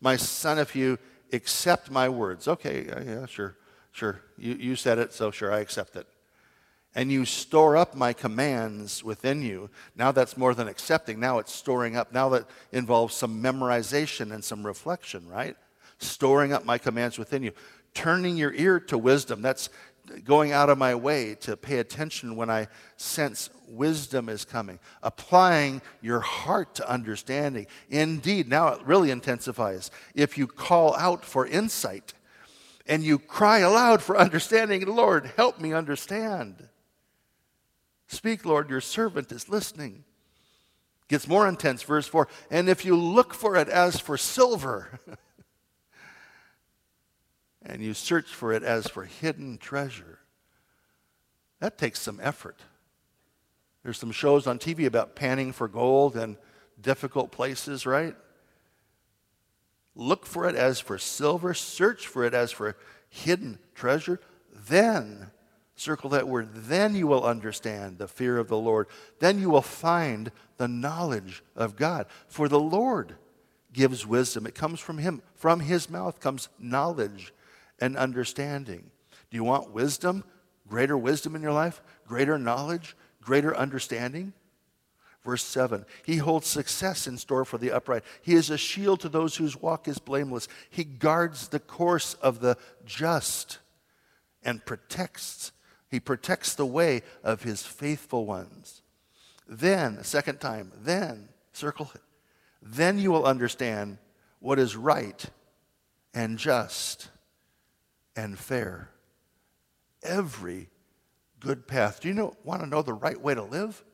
My 0.00 0.16
son, 0.16 0.58
if 0.58 0.76
you 0.76 0.98
accept 1.32 1.90
my 1.90 2.08
words. 2.08 2.46
Okay, 2.46 2.86
yeah, 2.86 3.26
sure, 3.26 3.56
sure. 3.92 4.20
You, 4.36 4.54
you 4.54 4.76
said 4.76 4.98
it, 4.98 5.12
so 5.12 5.30
sure, 5.30 5.52
I 5.52 5.60
accept 5.60 5.96
it 5.96 6.06
and 6.94 7.12
you 7.12 7.24
store 7.24 7.76
up 7.76 7.94
my 7.94 8.12
commands 8.12 9.04
within 9.04 9.42
you. 9.42 9.70
Now 9.94 10.10
that's 10.10 10.36
more 10.36 10.52
than 10.52 10.68
accepting. 10.68 11.20
Now 11.20 11.38
it's 11.38 11.52
storing 11.52 11.96
up. 11.96 12.12
Now 12.12 12.28
that 12.30 12.46
involves 12.72 13.14
some 13.14 13.42
memorization 13.42 14.32
and 14.32 14.42
some 14.42 14.66
reflection, 14.66 15.28
right? 15.28 15.56
Storing 15.98 16.52
up 16.52 16.64
my 16.64 16.76
commands 16.76 17.18
within 17.18 17.42
you. 17.42 17.52
Turning 17.94 18.36
your 18.36 18.52
ear 18.54 18.80
to 18.80 18.98
wisdom. 18.98 19.42
That's 19.42 19.70
going 20.24 20.52
out 20.52 20.70
of 20.70 20.78
my 20.78 20.94
way 20.94 21.34
to 21.36 21.56
pay 21.56 21.78
attention 21.78 22.34
when 22.34 22.48
I 22.50 22.66
sense 22.96 23.50
wisdom 23.68 24.28
is 24.28 24.44
coming. 24.44 24.78
Applying 25.02 25.82
your 26.00 26.20
heart 26.20 26.74
to 26.76 26.90
understanding. 26.90 27.66
Indeed, 27.90 28.48
now 28.48 28.68
it 28.68 28.82
really 28.84 29.10
intensifies. 29.10 29.90
If 30.14 30.36
you 30.36 30.46
call 30.46 30.96
out 30.96 31.24
for 31.24 31.46
insight 31.46 32.14
and 32.88 33.04
you 33.04 33.18
cry 33.18 33.58
aloud 33.58 34.02
for 34.02 34.16
understanding, 34.16 34.84
Lord, 34.86 35.30
help 35.36 35.60
me 35.60 35.74
understand. 35.74 36.68
Speak, 38.06 38.46
Lord, 38.46 38.70
your 38.70 38.80
servant 38.80 39.30
is 39.30 39.48
listening. 39.48 40.04
Gets 41.08 41.28
more 41.28 41.46
intense, 41.46 41.82
verse 41.82 42.06
4. 42.06 42.28
And 42.50 42.68
if 42.68 42.84
you 42.84 42.96
look 42.96 43.34
for 43.34 43.56
it 43.56 43.68
as 43.68 44.00
for 44.00 44.16
silver, 44.16 44.98
and 47.62 47.82
you 47.82 47.92
search 47.92 48.28
for 48.28 48.52
it 48.52 48.62
as 48.62 48.88
for 48.88 49.04
hidden 49.04 49.58
treasure, 49.58 50.20
that 51.60 51.76
takes 51.76 52.00
some 52.00 52.20
effort. 52.22 52.60
There's 53.82 53.98
some 53.98 54.12
shows 54.12 54.46
on 54.46 54.58
TV 54.58 54.86
about 54.86 55.14
panning 55.14 55.52
for 55.52 55.68
gold 55.68 56.16
and 56.16 56.36
difficult 56.80 57.32
places, 57.32 57.84
right? 57.84 58.14
Look 59.98 60.24
for 60.24 60.48
it 60.48 60.54
as 60.54 60.80
for 60.80 60.96
silver, 60.96 61.52
search 61.52 62.06
for 62.06 62.24
it 62.24 62.32
as 62.32 62.50
for 62.50 62.74
hidden 63.10 63.58
treasure. 63.74 64.20
Then 64.54 65.30
Circle 65.78 66.10
that 66.10 66.26
word. 66.26 66.48
Then 66.52 66.96
you 66.96 67.06
will 67.06 67.22
understand 67.22 67.98
the 67.98 68.08
fear 68.08 68.36
of 68.38 68.48
the 68.48 68.58
Lord. 68.58 68.88
Then 69.20 69.38
you 69.38 69.48
will 69.48 69.62
find 69.62 70.32
the 70.56 70.66
knowledge 70.66 71.44
of 71.54 71.76
God. 71.76 72.06
For 72.26 72.48
the 72.48 72.58
Lord 72.58 73.14
gives 73.72 74.04
wisdom. 74.04 74.44
It 74.44 74.56
comes 74.56 74.80
from 74.80 74.98
Him. 74.98 75.22
From 75.36 75.60
His 75.60 75.88
mouth 75.88 76.18
comes 76.18 76.48
knowledge 76.58 77.32
and 77.80 77.96
understanding. 77.96 78.90
Do 79.30 79.36
you 79.36 79.44
want 79.44 79.70
wisdom? 79.70 80.24
Greater 80.66 80.98
wisdom 80.98 81.36
in 81.36 81.42
your 81.42 81.52
life? 81.52 81.80
Greater 82.08 82.38
knowledge? 82.40 82.96
Greater 83.22 83.56
understanding? 83.56 84.32
Verse 85.28 85.44
7 85.44 85.84
He 86.06 86.16
holds 86.16 86.46
success 86.46 87.06
in 87.06 87.18
store 87.18 87.44
for 87.44 87.58
the 87.58 87.70
upright. 87.70 88.02
He 88.22 88.32
is 88.32 88.48
a 88.48 88.56
shield 88.56 89.00
to 89.00 89.10
those 89.10 89.36
whose 89.36 89.60
walk 89.60 89.86
is 89.86 89.98
blameless. 89.98 90.48
He 90.70 90.84
guards 90.84 91.48
the 91.48 91.60
course 91.60 92.14
of 92.14 92.40
the 92.40 92.56
just 92.86 93.58
and 94.42 94.64
protects 94.64 95.52
he 95.90 96.00
protects 96.00 96.54
the 96.54 96.64
way 96.64 97.02
of 97.22 97.42
his 97.42 97.62
faithful 97.62 98.24
ones. 98.24 98.80
Then, 99.46 100.02
second 100.02 100.40
time, 100.40 100.72
then, 100.80 101.28
circle 101.52 101.90
it. 101.94 102.00
Then 102.62 102.98
you 102.98 103.10
will 103.10 103.26
understand 103.26 103.98
what 104.40 104.58
is 104.58 104.76
right 104.76 105.22
and 106.14 106.38
just 106.38 107.10
and 108.16 108.38
fair. 108.38 108.88
Every 110.02 110.70
good 111.38 111.66
path. 111.66 112.00
Do 112.00 112.08
you 112.08 112.14
know, 112.14 112.34
want 112.44 112.62
to 112.62 112.66
know 112.66 112.80
the 112.80 112.94
right 112.94 113.20
way 113.20 113.34
to 113.34 113.42
live? 113.42 113.84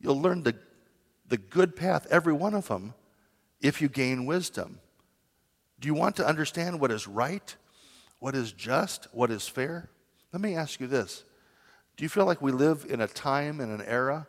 You'll 0.00 0.20
learn 0.20 0.42
the, 0.42 0.56
the 1.28 1.36
good 1.36 1.76
path, 1.76 2.06
every 2.10 2.32
one 2.32 2.54
of 2.54 2.68
them, 2.68 2.94
if 3.60 3.82
you 3.82 3.88
gain 3.88 4.26
wisdom. 4.26 4.80
Do 5.78 5.86
you 5.86 5.94
want 5.94 6.16
to 6.16 6.26
understand 6.26 6.80
what 6.80 6.90
is 6.90 7.06
right, 7.06 7.54
what 8.18 8.34
is 8.34 8.52
just, 8.52 9.08
what 9.12 9.30
is 9.30 9.46
fair? 9.46 9.90
Let 10.32 10.40
me 10.40 10.54
ask 10.54 10.80
you 10.80 10.86
this 10.86 11.24
Do 11.96 12.04
you 12.04 12.08
feel 12.08 12.26
like 12.26 12.40
we 12.40 12.52
live 12.52 12.86
in 12.88 13.00
a 13.00 13.06
time 13.06 13.60
in 13.60 13.70
an 13.70 13.82
era, 13.82 14.26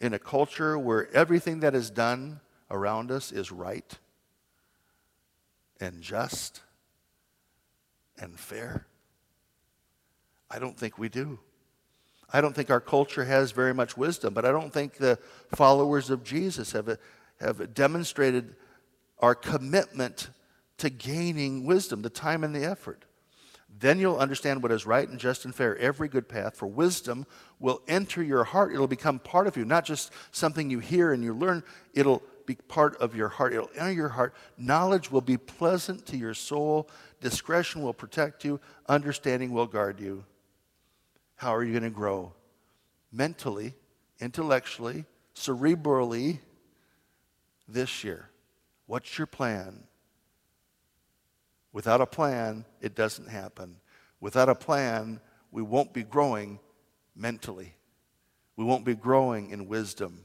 in 0.00 0.14
a 0.14 0.18
culture 0.18 0.78
where 0.78 1.12
everything 1.14 1.60
that 1.60 1.74
is 1.74 1.90
done 1.90 2.40
around 2.70 3.10
us 3.10 3.32
is 3.32 3.50
right 3.50 3.98
and 5.80 6.02
just 6.02 6.62
and 8.18 8.38
fair? 8.38 8.86
I 10.50 10.58
don't 10.58 10.78
think 10.78 10.98
we 10.98 11.08
do. 11.08 11.38
I 12.32 12.40
don't 12.40 12.54
think 12.54 12.70
our 12.70 12.80
culture 12.80 13.24
has 13.24 13.52
very 13.52 13.72
much 13.72 13.96
wisdom, 13.96 14.34
but 14.34 14.44
I 14.44 14.52
don't 14.52 14.72
think 14.72 14.94
the 14.94 15.18
followers 15.54 16.10
of 16.10 16.24
Jesus 16.24 16.72
have, 16.72 16.98
have 17.40 17.74
demonstrated 17.74 18.54
our 19.18 19.34
commitment 19.34 20.30
to 20.78 20.90
gaining 20.90 21.64
wisdom, 21.64 22.02
the 22.02 22.10
time 22.10 22.44
and 22.44 22.54
the 22.54 22.64
effort. 22.64 23.04
Then 23.80 23.98
you'll 23.98 24.16
understand 24.18 24.62
what 24.62 24.72
is 24.72 24.86
right 24.86 25.08
and 25.08 25.20
just 25.20 25.44
and 25.44 25.54
fair, 25.54 25.76
every 25.78 26.08
good 26.08 26.28
path. 26.28 26.56
For 26.56 26.66
wisdom 26.66 27.26
will 27.60 27.80
enter 27.86 28.22
your 28.22 28.44
heart. 28.44 28.72
It'll 28.72 28.88
become 28.88 29.18
part 29.18 29.46
of 29.46 29.56
you, 29.56 29.64
not 29.64 29.84
just 29.84 30.12
something 30.32 30.68
you 30.68 30.80
hear 30.80 31.12
and 31.12 31.22
you 31.22 31.32
learn. 31.32 31.62
It'll 31.94 32.22
be 32.44 32.56
part 32.56 32.96
of 32.96 33.14
your 33.14 33.28
heart. 33.28 33.52
It'll 33.52 33.70
enter 33.76 33.92
your 33.92 34.08
heart. 34.08 34.34
Knowledge 34.56 35.10
will 35.10 35.20
be 35.20 35.36
pleasant 35.36 36.06
to 36.06 36.16
your 36.16 36.34
soul. 36.34 36.88
Discretion 37.20 37.82
will 37.82 37.92
protect 37.92 38.44
you. 38.44 38.58
Understanding 38.88 39.52
will 39.52 39.66
guard 39.66 40.00
you. 40.00 40.24
How 41.38 41.54
are 41.54 41.62
you 41.62 41.70
going 41.70 41.84
to 41.84 41.90
grow? 41.90 42.32
Mentally, 43.12 43.74
intellectually, 44.18 45.04
cerebrally 45.36 46.40
this 47.68 48.02
year. 48.02 48.28
What's 48.86 49.16
your 49.16 49.28
plan? 49.28 49.84
Without 51.72 52.00
a 52.00 52.06
plan, 52.06 52.64
it 52.80 52.96
doesn't 52.96 53.28
happen. 53.28 53.76
Without 54.20 54.48
a 54.48 54.54
plan, 54.56 55.20
we 55.52 55.62
won't 55.62 55.92
be 55.92 56.02
growing 56.02 56.58
mentally. 57.14 57.76
We 58.56 58.64
won't 58.64 58.84
be 58.84 58.96
growing 58.96 59.50
in 59.50 59.68
wisdom. 59.68 60.24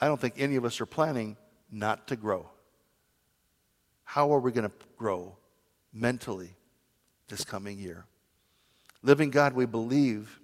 I 0.00 0.06
don't 0.06 0.20
think 0.20 0.34
any 0.38 0.54
of 0.54 0.64
us 0.64 0.80
are 0.80 0.86
planning 0.86 1.36
not 1.72 2.06
to 2.06 2.14
grow. 2.14 2.50
How 4.04 4.32
are 4.32 4.38
we 4.38 4.52
going 4.52 4.70
to 4.70 4.76
grow 4.96 5.36
mentally 5.92 6.54
this 7.26 7.44
coming 7.44 7.80
year? 7.80 8.06
Living 9.04 9.30
God, 9.30 9.52
we 9.52 9.66
believe 9.66 10.40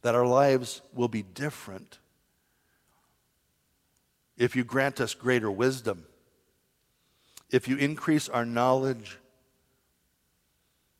that 0.00 0.14
our 0.14 0.26
lives 0.26 0.80
will 0.94 1.08
be 1.08 1.22
different 1.22 1.98
if 4.38 4.56
you 4.56 4.64
grant 4.64 4.98
us 5.02 5.12
greater 5.12 5.50
wisdom 5.50 6.06
if 7.52 7.68
you 7.68 7.76
increase 7.76 8.30
our 8.30 8.46
knowledge, 8.46 9.18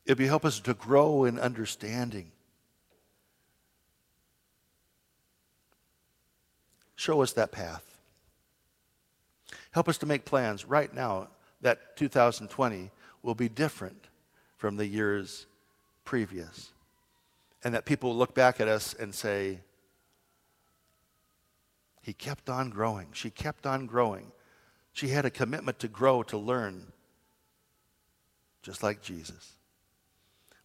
if 0.05 0.21
you 0.21 0.27
help 0.27 0.45
us 0.45 0.61
to 0.61 0.75
grow 0.75 1.25
in 1.25 1.39
understanding, 1.39 2.31
show 6.95 7.23
us 7.23 7.33
that 7.33 7.51
path. 7.51 7.97
Help 9.71 9.89
us 9.89 9.97
to 9.97 10.07
make 10.07 10.27
plans 10.27 10.67
right 10.67 10.95
now 10.95 11.29
that 11.63 11.97
2020 11.97 12.91
will 13.23 13.35
be 13.35 13.49
different 13.49 14.09
from 14.59 14.77
the 14.77 14.87
years 14.87 15.47
previous. 16.05 16.73
And 17.65 17.75
that 17.75 17.85
people 17.85 18.15
look 18.17 18.35
back 18.35 18.61
at 18.61 18.69
us 18.69 18.95
and 18.95 19.15
say, 19.15 19.61
he 22.03 22.13
kept 22.13 22.51
on 22.51 22.71
growing. 22.71 23.09
She 23.13 23.31
kept 23.31 23.67
on 23.67 23.87
growing. 23.87 24.33
She 24.93 25.09
had 25.09 25.25
a 25.25 25.31
commitment 25.31 25.79
to 25.79 25.89
grow, 25.89 26.23
to 26.25 26.37
learn, 26.37 26.93
just 28.63 28.83
like 28.83 29.01
Jesus. 29.01 29.53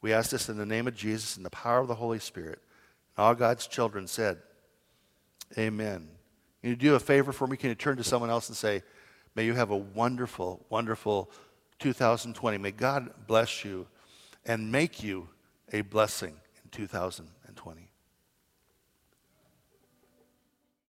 We 0.02 0.14
ask 0.14 0.32
this 0.32 0.50
in 0.50 0.58
the 0.58 0.66
name 0.66 0.88
of 0.88 0.96
Jesus 0.96 1.38
and 1.38 1.46
the 1.46 1.52
power 1.52 1.80
of 1.80 1.88
the 1.88 1.96
Holy 1.96 2.20
Spirit. 2.20 2.60
And 3.16 3.26
all 3.26 3.36
God's 3.36 3.68
children 3.68 4.08
said, 4.08 4.38
Amen. 5.58 6.10
Can 6.62 6.70
you 6.72 6.76
do 6.76 6.96
a 6.96 7.00
favor 7.00 7.32
for 7.32 7.48
me? 7.48 7.56
Can 7.56 7.70
you 7.70 7.76
turn 7.76 7.98
to 7.98 8.04
someone 8.04 8.30
else 8.30 8.50
and 8.50 8.58
say, 8.58 8.84
May 9.36 9.46
you 9.46 9.54
have 9.54 9.70
a 9.70 9.78
wonderful, 9.78 10.66
wonderful 10.70 11.30
2020. 11.80 12.58
May 12.58 12.72
God 12.72 13.12
bless 13.28 13.64
you 13.64 13.88
and 14.48 14.72
make 14.72 15.04
you 15.04 15.28
a 15.74 15.82
blessing 15.82 16.36
in 16.64 16.70
2020. 16.72 17.87